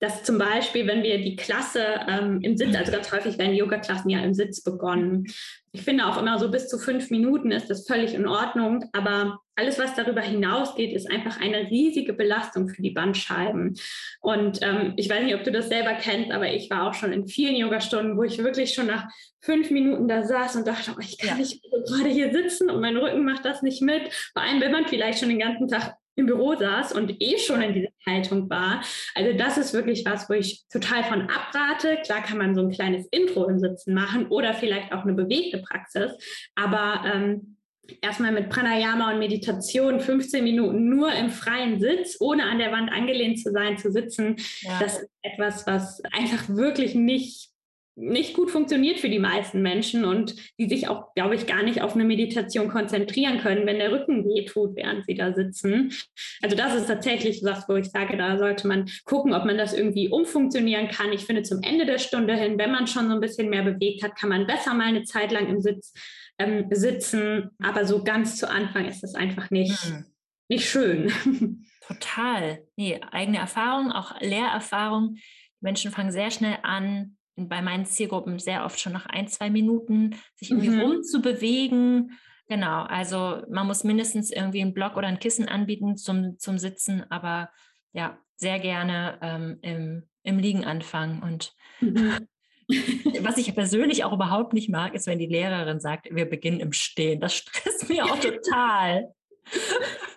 dass 0.02 0.24
zum 0.24 0.40
Beispiel, 0.40 0.88
wenn 0.88 1.04
wir 1.04 1.22
die 1.22 1.36
Klasse 1.36 1.86
ähm, 2.10 2.40
im 2.42 2.58
Sitz, 2.58 2.76
also 2.76 2.92
ganz 2.92 3.12
häufig 3.12 3.38
werden 3.38 3.54
Yoga-Klassen 3.54 4.10
ja 4.10 4.20
im 4.20 4.34
Sitz 4.34 4.64
begonnen. 4.64 5.28
Ich 5.74 5.84
finde 5.84 6.08
auch 6.08 6.20
immer 6.20 6.40
so 6.40 6.50
bis 6.50 6.68
zu 6.68 6.80
fünf 6.80 7.12
Minuten 7.12 7.52
ist 7.52 7.70
das 7.70 7.86
völlig 7.86 8.16
in 8.16 8.28
Ordnung, 8.28 8.84
aber 8.94 9.40
alles, 9.56 9.78
was 9.78 9.94
darüber 9.94 10.22
hinausgeht, 10.22 10.92
ist 10.92 11.10
einfach 11.10 11.40
eine 11.40 11.70
riesige 11.70 12.14
Belastung 12.14 12.68
für 12.68 12.82
die 12.82 12.90
Bandscheiben. 12.90 13.78
Und 14.22 14.60
ähm, 14.64 14.94
ich 14.98 15.08
weiß 15.08 15.24
nicht, 15.24 15.36
ob 15.36 15.44
du 15.44 15.52
das 15.52 15.70
selber 15.70 15.94
kennst, 15.94 16.32
aber 16.32 16.52
ich 16.52 16.72
war 16.72 16.90
auch 16.90 16.96
schon 16.96 17.14
in 17.14 17.28
vielen 17.28 17.56
Yogastunden, 17.56 18.18
wo 18.18 18.24
ich 18.24 18.40
wirklich 18.40 18.74
schon 18.74 18.88
nach 18.88 19.08
fünf 19.40 19.70
Minuten 19.70 20.08
da 20.08 20.24
saß 20.24 20.56
und 20.56 20.68
dachte, 20.68 20.94
oh, 20.96 21.00
ich 21.00 21.20
kann 21.20 21.30
ja. 21.30 21.36
nicht 21.36 21.62
gerade 21.62 22.10
hier 22.10 22.32
sitzen 22.32 22.72
und 22.72 22.82
mein 22.82 22.98
Rücken 22.98 23.24
macht 23.24 23.46
das 23.46 23.62
nicht 23.62 23.84
mit. 23.84 24.12
Vor 24.34 24.42
allem, 24.42 24.62
wenn 24.62 24.72
man 24.72 24.88
vielleicht 24.88 25.20
schon 25.20 25.30
den 25.30 25.40
ganzen 25.40 25.68
Tag 25.68 25.96
im 26.16 26.26
Büro 26.26 26.56
saß 26.56 26.94
und 26.94 27.22
eh 27.22 27.38
schon 27.38 27.62
in 27.62 27.74
dieser 27.74 27.90
Haltung 28.06 28.50
war. 28.50 28.84
Also 29.16 29.38
das 29.38 29.58
ist 29.58 29.74
wirklich 29.74 30.06
was, 30.06 30.30
wo 30.30 30.34
ich 30.34 30.64
total 30.72 31.04
von 31.04 31.22
abrate. 31.22 31.98
Klar 32.04 32.24
kann 32.24 32.38
man 32.38 32.56
so 32.56 32.62
ein 32.62 32.72
kleines 32.72 33.08
Intro 33.12 33.48
im 33.48 33.60
Sitzen 33.60 33.94
machen 33.94 34.28
oder 34.28 34.54
vielleicht 34.54 34.92
auch 34.94 35.04
eine 35.04 35.14
bewegte 35.14 35.60
Praxis, 35.60 36.12
aber 36.56 37.04
ähm, 37.06 37.58
erstmal 38.02 38.32
mit 38.32 38.50
Pranayama 38.50 39.12
und 39.12 39.20
Meditation 39.20 40.00
15 40.00 40.44
Minuten 40.44 40.90
nur 40.90 41.12
im 41.14 41.30
freien 41.30 41.80
Sitz, 41.80 42.18
ohne 42.20 42.44
an 42.44 42.60
der 42.60 42.72
Wand 42.72 42.92
angelehnt 42.92 43.40
zu 43.40 43.52
sein, 43.52 43.78
zu 43.78 43.92
sitzen, 43.92 44.36
ja. 44.62 44.80
das 44.80 45.00
ist 45.00 45.10
etwas, 45.22 45.68
was 45.68 46.02
einfach 46.12 46.48
wirklich 46.50 46.96
nicht 46.96 47.51
nicht 47.96 48.34
gut 48.34 48.50
funktioniert 48.50 49.00
für 49.00 49.10
die 49.10 49.20
meisten 49.20 49.62
Menschen 49.62 50.06
und 50.06 50.36
die 50.58 50.70
sich 50.70 50.88
auch, 50.88 51.14
glaube 51.14 51.36
ich, 51.36 51.46
gar 51.46 51.62
nicht 51.64 51.82
auf 51.82 51.94
eine 51.94 52.06
Meditation 52.06 52.70
konzentrieren 52.70 53.40
können, 53.40 53.66
wenn 53.68 53.80
der 53.80 53.92
Rücken 53.92 54.26
wehtut, 54.26 54.76
während 54.76 55.06
sie 55.06 55.16
da 55.16 55.34
sitzen. 55.34 55.94
Also 56.42 56.56
das 56.56 56.76
ist 56.76 56.88
tatsächlich 56.88 57.44
was, 57.44 57.68
wo 57.68 57.76
ich 57.76 57.90
sage, 57.90 58.18
da 58.18 58.38
sollte 58.38 58.68
man 58.68 58.90
gucken, 59.04 59.34
ob 59.34 59.46
man 59.46 59.58
das 59.58 59.74
irgendwie 59.74 60.10
umfunktionieren 60.10 60.88
kann. 60.88 61.12
Ich 61.12 61.26
finde, 61.26 61.44
zum 61.44 61.62
Ende 61.64 61.86
der 61.86 62.00
Stunde 62.00 62.36
hin, 62.36 62.58
wenn 62.58 62.72
man 62.72 62.88
schon 62.88 63.08
so 63.08 63.14
ein 63.14 63.20
bisschen 63.20 63.50
mehr 63.50 63.64
bewegt 63.64 64.04
hat, 64.04 64.16
kann 64.16 64.30
man 64.30 64.48
besser 64.48 64.74
mal 64.74 64.88
eine 64.88 65.04
Zeit 65.04 65.32
lang 65.32 65.48
im 65.48 65.62
Sitz 65.62 65.94
ähm, 66.40 66.68
sitzen. 66.72 67.52
Aber 67.62 67.86
so 67.86 68.04
ganz 68.04 68.38
zu 68.38 68.50
Anfang 68.50 68.86
ist 68.86 69.04
das 69.04 69.16
einfach 69.16 69.52
nicht, 69.52 69.90
mhm. 69.90 70.06
nicht 70.48 70.70
schön. 70.70 71.12
Total. 71.86 72.64
Nee, 72.78 73.02
eigene 73.12 73.40
Erfahrung, 73.40 73.92
auch 73.92 74.20
Lehrerfahrung. 74.22 75.18
Menschen 75.60 75.92
fangen 75.92 76.12
sehr 76.12 76.32
schnell 76.32 76.58
an, 76.64 77.18
bei 77.50 77.62
meinen 77.62 77.86
Zielgruppen 77.86 78.40
sehr 78.40 78.66
oft 78.66 78.80
schon 78.80 78.94
nach 78.94 79.06
ein, 79.06 79.28
zwei 79.28 79.50
Minuten 79.50 80.16
sich 80.36 80.52
irgendwie 80.52 80.70
mhm. 80.70 80.82
rumzubewegen. 80.82 82.20
Genau, 82.48 82.84
also 82.84 83.44
man 83.50 83.68
muss 83.68 83.84
mindestens 83.84 84.32
irgendwie 84.32 84.62
einen 84.62 84.74
Block 84.74 84.98
oder 84.98 85.08
ein 85.08 85.20
Kissen 85.20 85.48
anbieten 85.48 85.96
zum, 85.96 86.38
zum 86.38 86.58
Sitzen, 86.58 87.06
aber 87.10 87.50
ja, 87.94 88.18
sehr 88.36 88.60
gerne 88.60 89.20
ähm, 89.22 89.60
im, 89.62 90.10
im 90.24 90.40
Liegen 90.40 90.66
anfangen. 90.66 91.22
Und 91.22 91.54
mhm. 91.80 92.28
was 93.22 93.38
ich 93.38 93.54
persönlich 93.54 94.04
auch 94.04 94.14
überhaupt 94.14 94.54
nicht 94.54 94.70
mag, 94.70 94.94
ist, 94.96 95.08
wenn 95.08 95.20
die 95.20 95.28
Lehrerin 95.28 95.80
sagt, 95.80 96.08
wir 96.14 96.26
beginnen 96.26 96.60
im 96.60 96.74
Stehen. 96.74 97.22
Das 97.22 97.36
stresst 97.36 97.88
mich 97.88 98.02
auch 98.02 98.20
total. 98.20 99.14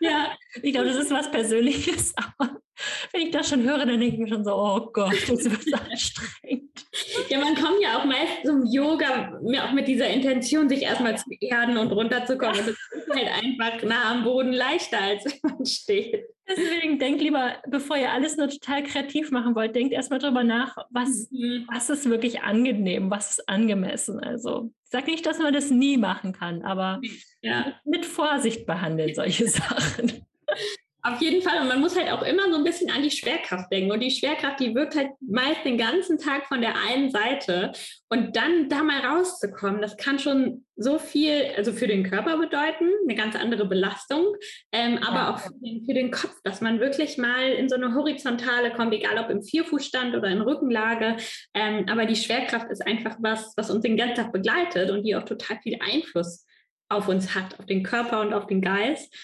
ja, 0.01 0.33
ich 0.63 0.73
glaube, 0.73 0.89
das 0.89 0.97
ist 0.97 1.11
was 1.11 1.31
Persönliches, 1.31 2.15
aber 2.39 2.61
wenn 3.13 3.23
ich 3.23 3.31
das 3.31 3.49
schon 3.49 3.63
höre, 3.63 3.79
dann 3.79 4.01
denke 4.01 4.07
ich 4.07 4.19
mir 4.19 4.29
schon 4.29 4.45
so, 4.45 4.55
oh 4.55 4.91
Gott, 4.93 5.15
das 5.29 5.45
wird 5.45 5.63
so 5.63 5.77
anstrengend. 5.77 6.71
Ja, 7.29 7.39
man 7.39 7.55
kommt 7.55 7.81
ja 7.81 7.99
auch 7.99 8.05
meist 8.05 8.45
zum 8.45 8.65
Yoga 8.67 9.39
auch 9.63 9.73
mit 9.73 9.89
dieser 9.89 10.09
Intention, 10.09 10.69
sich 10.69 10.83
erstmal 10.83 11.17
zu 11.17 11.31
erden 11.41 11.77
und 11.77 11.93
runterzukommen. 11.93 12.59
Und 12.59 12.69
das 12.69 12.77
ist 12.77 13.15
halt 13.15 13.29
einfach 13.43 13.83
nah 13.83 14.13
am 14.13 14.25
Boden 14.25 14.53
leichter, 14.53 15.01
als 15.01 15.25
wenn 15.25 15.57
man 15.57 15.67
steht. 15.67 16.27
Deswegen 16.47 16.99
denkt 16.99 17.23
lieber, 17.23 17.55
bevor 17.69 17.97
ihr 17.97 18.13
alles 18.13 18.37
nur 18.37 18.49
total 18.49 18.83
kreativ 18.83 19.31
machen 19.31 19.55
wollt, 19.55 19.75
denkt 19.75 19.95
erstmal 19.95 20.19
drüber 20.19 20.45
nach, 20.45 20.77
was, 20.91 21.31
mhm. 21.31 21.67
was 21.73 21.89
ist 21.89 22.09
wirklich 22.09 22.43
angenehm, 22.43 23.11
was 23.11 23.39
ist 23.39 23.49
angemessen. 23.49 24.21
Also 24.21 24.71
ich 24.85 24.91
sage 24.91 25.11
nicht, 25.11 25.25
dass 25.25 25.39
man 25.39 25.55
das 25.55 25.71
nie 25.71 25.97
machen 25.97 26.33
kann, 26.33 26.63
aber 26.63 27.01
ja. 27.41 27.75
mit 27.85 28.05
Vorsicht 28.05 28.67
behandeln 28.67 29.15
solche 29.15 29.49
Sachen. 29.49 30.27
Auf 31.07 31.21
jeden 31.21 31.43
Fall. 31.43 31.61
Und 31.61 31.69
man 31.69 31.81
muss 31.81 31.99
halt 31.99 32.11
auch 32.11 32.23
immer 32.23 32.51
so 32.51 32.57
ein 32.57 32.65
bisschen 32.65 32.91
an 32.91 33.03
die 33.03 33.11
Schwerkraft 33.11 33.71
denken. 33.71 33.93
Und 33.93 34.01
die 34.01 34.11
Schwerkraft, 34.11 34.59
die 34.59 34.75
wirkt 34.75 34.97
halt 34.97 35.11
meist 35.21 35.63
den 35.63 35.77
ganzen 35.77 36.17
Tag 36.17 36.47
von 36.47 36.63
der 36.63 36.77
einen 36.89 37.11
Seite. 37.11 37.73
Und 38.09 38.35
dann 38.37 38.71
da 38.71 38.83
mal 38.83 39.01
rauszukommen, 39.01 39.83
das 39.83 39.99
kann 39.99 40.19
schon 40.19 40.65
so 40.77 40.99
viel, 40.99 41.53
also 41.59 41.75
für 41.75 41.87
den 41.87 42.09
Körper 42.09 42.39
bedeuten, 42.39 42.89
eine 43.03 43.15
ganz 43.15 43.37
andere 43.37 43.67
Belastung, 43.67 44.35
ähm, 44.73 44.99
aber 44.99 45.17
ja. 45.17 45.35
auch 45.35 45.39
für 45.39 45.53
den, 45.63 45.85
für 45.85 45.95
den, 45.95 46.11
Kopf, 46.11 46.37
dass 46.43 46.61
man 46.61 46.81
wirklich 46.81 47.19
mal 47.19 47.51
in 47.51 47.69
so 47.69 47.75
eine 47.75 47.95
Horizontale 47.95 48.73
kommt, 48.73 48.95
egal 48.95 49.19
ob 49.19 49.31
im 49.31 49.43
Vierfußstand 49.43 50.17
oder 50.17 50.29
in 50.29 50.41
Rückenlage. 50.41 51.17
Ähm, 51.53 51.87
aber 51.89 52.07
die 52.07 52.17
Schwerkraft 52.17 52.71
ist 52.71 52.85
einfach 52.87 53.17
was, 53.21 53.53
was 53.57 53.71
uns 53.71 53.83
den 53.83 53.99
ganzen 53.99 54.17
Tag 54.17 54.33
begleitet 54.33 54.91
und 54.91 55.03
die 55.03 55.15
auch 55.17 55.25
total 55.25 55.59
viel 55.63 55.79
Einfluss 55.81 56.47
auf 56.89 57.09
uns 57.09 57.35
hat, 57.35 57.59
auf 57.59 57.67
den 57.67 57.83
Körper 57.83 58.21
und 58.21 58.33
auf 58.33 58.47
den 58.47 58.63
Geist. 58.63 59.15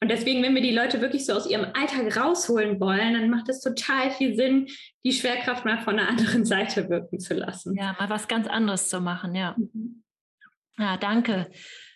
Und 0.00 0.10
deswegen, 0.10 0.42
wenn 0.42 0.54
wir 0.54 0.62
die 0.62 0.74
Leute 0.74 1.00
wirklich 1.00 1.26
so 1.26 1.32
aus 1.32 1.48
ihrem 1.48 1.66
Alltag 1.74 2.16
rausholen 2.16 2.78
wollen, 2.78 3.14
dann 3.14 3.30
macht 3.30 3.48
es 3.48 3.60
total 3.60 4.10
viel 4.12 4.36
Sinn, 4.36 4.68
die 5.04 5.12
Schwerkraft 5.12 5.64
mal 5.64 5.78
von 5.78 5.96
der 5.96 6.08
anderen 6.08 6.44
Seite 6.44 6.88
wirken 6.88 7.18
zu 7.18 7.34
lassen. 7.34 7.76
Ja, 7.76 7.96
mal 7.98 8.08
was 8.08 8.28
ganz 8.28 8.46
anderes 8.46 8.88
zu 8.88 9.00
machen, 9.00 9.34
ja. 9.34 9.56
Mhm. 9.56 10.04
Ja, 10.78 10.96
danke. 10.96 11.50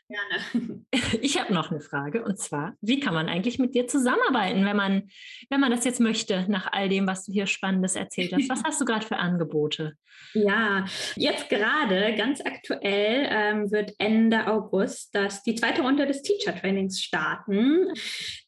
Gerne. 0.09 0.85
Ich 1.21 1.41
habe 1.41 1.55
noch 1.55 1.71
eine 1.71 1.81
Frage 1.81 2.25
und 2.25 2.39
zwar, 2.39 2.75
wie 2.81 3.01
kann 3.01 3.15
man 3.15 3.29
eigentlich 3.29 3.59
mit 3.59 3.75
dir 3.75 3.87
zusammenarbeiten, 3.87 4.65
wenn 4.65 4.77
man, 4.77 5.11
wenn 5.51 5.61
man 5.61 5.71
das 5.71 5.85
jetzt 5.85 6.01
möchte, 6.01 6.47
nach 6.49 6.73
all 6.73 6.89
dem, 6.89 7.07
was 7.07 7.25
du 7.25 7.33
hier 7.33 7.47
Spannendes 7.47 7.97
erzählt 7.97 8.33
hast? 8.33 8.49
Was 8.49 8.63
hast 8.65 8.81
du 8.81 8.85
gerade 8.85 9.07
für 9.07 9.17
Angebote? 9.17 9.95
Ja, 10.35 10.85
jetzt 11.17 11.49
gerade, 11.49 12.15
ganz 12.17 12.41
aktuell, 12.41 13.29
ähm, 13.31 13.71
wird 13.71 13.95
Ende 13.99 14.47
August 14.47 15.15
das, 15.15 15.43
die 15.43 15.55
zweite 15.55 15.83
Runde 15.83 16.07
des 16.07 16.23
Teacher 16.23 16.55
Trainings 16.55 17.01
starten. 17.01 17.93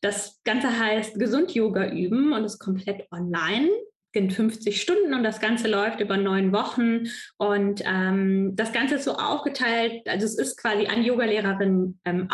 Das 0.01 0.41
Ganze 0.45 0.79
heißt 0.79 1.19
Gesund 1.19 1.55
Yoga 1.55 1.91
üben 1.91 2.33
und 2.33 2.45
ist 2.45 2.59
komplett 2.59 3.07
online 3.11 3.71
in 4.15 4.31
50 4.31 4.81
Stunden 4.81 5.15
und 5.15 5.25
das 5.25 5.41
Ganze 5.41 5.69
läuft 5.69 6.01
über 6.01 6.17
neun 6.17 6.53
Wochen. 6.53 7.09
Und 7.37 7.83
ähm, 7.85 8.53
das 8.55 8.73
Ganze 8.73 8.97
ist 8.97 9.05
so 9.05 9.13
aufgeteilt, 9.13 10.09
also 10.09 10.25
es 10.25 10.39
ist 10.39 10.57
quasi 10.57 10.87
an 10.87 11.03
Yogalehrerinnen 11.03 12.01
ähm, 12.05 12.29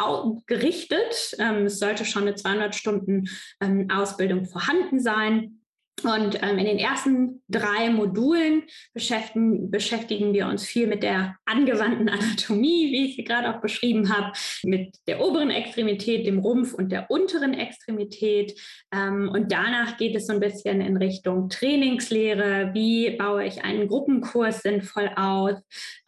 gerichtet. 0.47 1.37
Ähm, 1.39 1.67
es 1.67 1.79
sollte 1.79 2.05
schon 2.05 2.23
eine 2.23 2.35
200 2.35 2.75
Stunden 2.75 3.29
ähm, 3.61 3.89
Ausbildung 3.91 4.47
vorhanden 4.47 5.01
sein. 5.01 5.60
Und 6.05 6.43
ähm, 6.43 6.59
in 6.59 6.67
den 6.67 6.79
ersten 6.79 7.43
drei 7.49 7.91
Modulen 7.91 8.63
beschäftigen, 8.95 9.71
beschäftigen 9.71 10.33
wir 10.33 10.47
uns 10.47 10.65
viel 10.65 10.87
mit 10.87 11.03
der 11.03 11.37
angewandten 11.45 12.09
Anatomie, 12.09 12.91
wie 12.93 13.07
ich 13.07 13.17
sie 13.17 13.25
gerade 13.25 13.55
auch 13.55 13.61
beschrieben 13.61 14.15
habe, 14.15 14.33
mit 14.63 14.97
der 15.07 15.21
oberen 15.21 15.51
Extremität, 15.51 16.27
dem 16.27 16.39
Rumpf 16.39 16.75
und 16.75 16.91
der 16.91 17.11
unteren 17.11 17.55
Extremität. 17.55 18.59
Ähm, 18.93 19.31
und 19.33 19.53
danach 19.53 19.97
geht 19.97 20.15
es 20.17 20.27
so 20.27 20.33
ein 20.33 20.41
bisschen 20.41 20.81
in 20.81 20.97
Richtung 20.97 21.49
Trainingslehre. 21.49 22.71
Wie 22.75 23.11
baue 23.17 23.45
ich 23.45 23.65
einen 23.65 23.89
Gruppenkurs 23.89 24.63
sinnvoll 24.63 25.11
aus? 25.17 25.55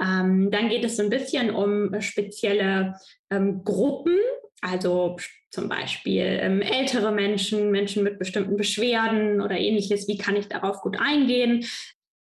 Ähm, 0.00 0.50
dann 0.50 0.68
geht 0.68 0.84
es 0.84 0.96
so 0.96 1.02
ein 1.02 1.10
bisschen 1.10 1.50
um 1.50 2.00
spezielle 2.00 2.94
ähm, 3.30 3.64
Gruppen, 3.64 4.16
also 4.62 5.16
zum 5.50 5.68
Beispiel 5.68 6.38
ähm, 6.40 6.62
ältere 6.62 7.12
Menschen, 7.12 7.70
Menschen 7.70 8.02
mit 8.02 8.18
bestimmten 8.18 8.56
Beschwerden 8.56 9.42
oder 9.42 9.58
ähnliches, 9.58 10.08
wie 10.08 10.16
kann 10.16 10.36
ich 10.36 10.48
darauf 10.48 10.80
gut 10.80 10.98
eingehen? 10.98 11.66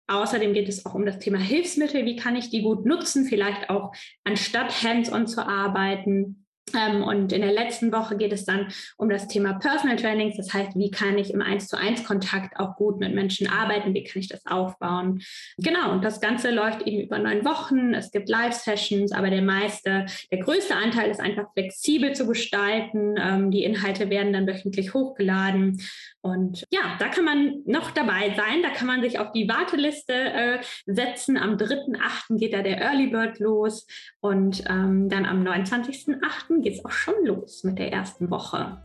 Außerdem 0.07 0.53
geht 0.53 0.69
es 0.69 0.87
auch 0.87 0.95
um 0.95 1.05
das 1.05 1.19
Thema 1.19 1.39
Hilfsmittel, 1.39 2.05
wie 2.05 2.15
kann 2.15 2.37
ich 2.37 2.51
die 2.51 2.63
gut 2.63 2.87
nutzen, 2.87 3.25
vielleicht 3.25 3.71
auch 3.71 3.93
anstatt 4.23 4.83
hands-on 4.85 5.27
zu 5.27 5.45
arbeiten. 5.45 6.46
Ähm, 6.75 7.03
und 7.03 7.33
in 7.33 7.43
der 7.43 7.53
letzten 7.53 7.93
Woche 7.93 8.17
geht 8.17 8.33
es 8.33 8.45
dann 8.45 8.69
um 8.97 9.09
das 9.09 9.29
Thema 9.29 9.55
Personal 9.55 9.97
Trainings. 9.97 10.37
Das 10.37 10.53
heißt, 10.53 10.77
wie 10.77 10.91
kann 10.91 11.17
ich 11.17 11.33
im 11.33 11.41
1 11.41 11.69
zu 11.69 11.79
1 11.79 12.05
Kontakt 12.05 12.59
auch 12.59 12.77
gut 12.77 12.99
mit 12.99 13.15
Menschen 13.15 13.49
arbeiten? 13.49 13.95
Wie 13.95 14.03
kann 14.03 14.21
ich 14.21 14.29
das 14.29 14.45
aufbauen? 14.47 15.23
Genau. 15.59 15.93
Und 15.93 16.05
das 16.05 16.21
Ganze 16.21 16.51
läuft 16.51 16.83
eben 16.83 17.03
über 17.03 17.19
neun 17.19 17.45
Wochen. 17.45 17.95
Es 17.95 18.11
gibt 18.11 18.29
Live-Sessions, 18.29 19.13
aber 19.13 19.31
der 19.31 19.43
meiste, 19.43 20.07
der 20.33 20.39
größte 20.39 20.75
Anteil 20.75 21.11
ist 21.11 21.21
einfach 21.21 21.53
flexibel 21.53 22.15
zu 22.15 22.27
gestalten. 22.27 23.15
Ähm, 23.19 23.51
die 23.51 23.63
Inhalte 23.63 24.11
werden 24.11 24.33
dann 24.33 24.47
wöchentlich 24.47 24.93
hochgeladen. 24.93 25.81
Und 26.27 26.65
ja, 26.71 26.97
da 26.99 27.09
kann 27.09 27.25
man 27.25 27.63
noch 27.67 27.93
dabei 27.93 28.35
sein. 28.35 28.63
Da 28.63 28.71
kann 28.71 28.89
man 28.89 29.01
sich 29.01 29.19
auf 29.19 29.31
die 29.33 29.49
Warteliste 29.49 30.13
äh, 30.13 30.59
setzen. 30.87 31.37
Am 31.37 31.57
3.8. 31.57 32.39
geht 32.39 32.53
da 32.53 32.63
der 32.63 32.81
Early 32.81 33.07
Bird 33.07 33.39
los. 33.39 33.87
Und 34.21 34.65
ähm, 34.69 35.09
dann 35.09 35.25
am 35.25 35.47
29.8. 35.47 36.63
geht 36.63 36.75
es 36.75 36.85
auch 36.85 36.91
schon 36.91 37.15
los 37.25 37.63
mit 37.63 37.79
der 37.79 37.93
ersten 37.93 38.29
Woche. 38.31 38.83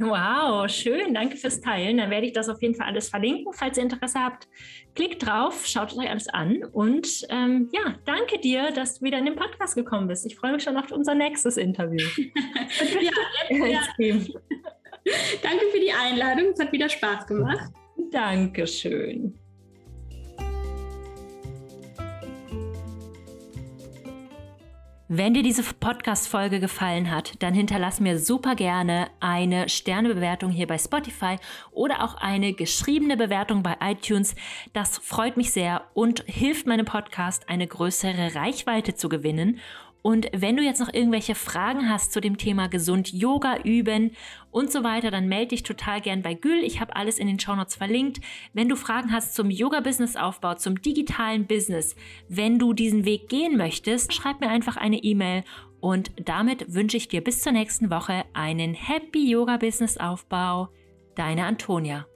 Wow, 0.00 0.70
schön. 0.70 1.12
Danke 1.12 1.36
fürs 1.36 1.60
Teilen. 1.60 1.98
Dann 1.98 2.10
werde 2.10 2.26
ich 2.26 2.32
das 2.32 2.48
auf 2.48 2.62
jeden 2.62 2.74
Fall 2.74 2.86
alles 2.86 3.10
verlinken. 3.10 3.52
Falls 3.52 3.76
ihr 3.76 3.82
Interesse 3.82 4.20
habt, 4.20 4.48
klickt 4.94 5.26
drauf, 5.26 5.66
schaut 5.66 5.94
euch 5.96 6.08
alles 6.08 6.28
an. 6.28 6.62
Und 6.72 7.26
ähm, 7.28 7.68
ja, 7.72 7.96
danke 8.06 8.38
dir, 8.38 8.70
dass 8.70 8.98
du 8.98 9.04
wieder 9.04 9.18
in 9.18 9.26
den 9.26 9.36
Podcast 9.36 9.74
gekommen 9.74 10.06
bist. 10.06 10.24
Ich 10.24 10.36
freue 10.36 10.52
mich 10.52 10.62
schon 10.62 10.76
auf 10.76 10.90
unser 10.92 11.14
nächstes 11.14 11.56
Interview. 11.56 12.06
ja, 13.50 13.66
ja. 13.66 13.80
Danke 15.42 15.66
für 15.72 15.80
die 15.80 15.92
Einladung. 15.92 16.52
Es 16.52 16.60
hat 16.60 16.72
wieder 16.72 16.88
Spaß 16.88 17.26
gemacht. 17.26 17.70
Dankeschön. 18.10 19.38
Wenn 25.10 25.32
dir 25.32 25.42
diese 25.42 25.62
Podcast-Folge 25.62 26.60
gefallen 26.60 27.10
hat, 27.10 27.42
dann 27.42 27.54
hinterlass 27.54 27.98
mir 27.98 28.18
super 28.18 28.54
gerne 28.54 29.08
eine 29.20 29.70
Sternebewertung 29.70 30.50
hier 30.50 30.66
bei 30.66 30.76
Spotify 30.76 31.36
oder 31.70 32.04
auch 32.04 32.16
eine 32.16 32.52
geschriebene 32.52 33.16
Bewertung 33.16 33.62
bei 33.62 33.76
iTunes. 33.80 34.34
Das 34.74 34.98
freut 34.98 35.38
mich 35.38 35.50
sehr 35.50 35.84
und 35.94 36.24
hilft 36.26 36.66
meinem 36.66 36.84
Podcast, 36.84 37.48
eine 37.48 37.66
größere 37.66 38.34
Reichweite 38.34 38.96
zu 38.96 39.08
gewinnen. 39.08 39.60
Und 40.02 40.28
wenn 40.32 40.56
du 40.56 40.62
jetzt 40.62 40.80
noch 40.80 40.92
irgendwelche 40.92 41.34
Fragen 41.34 41.88
hast 41.90 42.12
zu 42.12 42.20
dem 42.20 42.38
Thema 42.38 42.68
gesund 42.68 43.12
Yoga 43.12 43.58
üben 43.62 44.12
und 44.50 44.70
so 44.70 44.84
weiter, 44.84 45.10
dann 45.10 45.28
melde 45.28 45.48
dich 45.48 45.62
total 45.64 46.00
gern 46.00 46.22
bei 46.22 46.34
Gül. 46.34 46.62
Ich 46.62 46.80
habe 46.80 46.94
alles 46.96 47.18
in 47.18 47.26
den 47.26 47.38
Shownotes 47.40 47.74
verlinkt. 47.74 48.20
Wenn 48.52 48.68
du 48.68 48.76
Fragen 48.76 49.12
hast 49.12 49.34
zum 49.34 49.50
Yoga-Business-Aufbau, 49.50 50.54
zum 50.54 50.80
digitalen 50.80 51.46
Business, 51.46 51.96
wenn 52.28 52.58
du 52.58 52.72
diesen 52.72 53.04
Weg 53.04 53.28
gehen 53.28 53.56
möchtest, 53.56 54.12
schreib 54.12 54.40
mir 54.40 54.48
einfach 54.48 54.76
eine 54.76 54.98
E-Mail 54.98 55.44
und 55.80 56.10
damit 56.24 56.74
wünsche 56.74 56.96
ich 56.96 57.08
dir 57.08 57.22
bis 57.22 57.42
zur 57.42 57.52
nächsten 57.52 57.90
Woche 57.90 58.24
einen 58.32 58.74
Happy 58.74 59.30
Yoga-Business-Aufbau. 59.30 60.68
Deine 61.14 61.44
Antonia. 61.44 62.06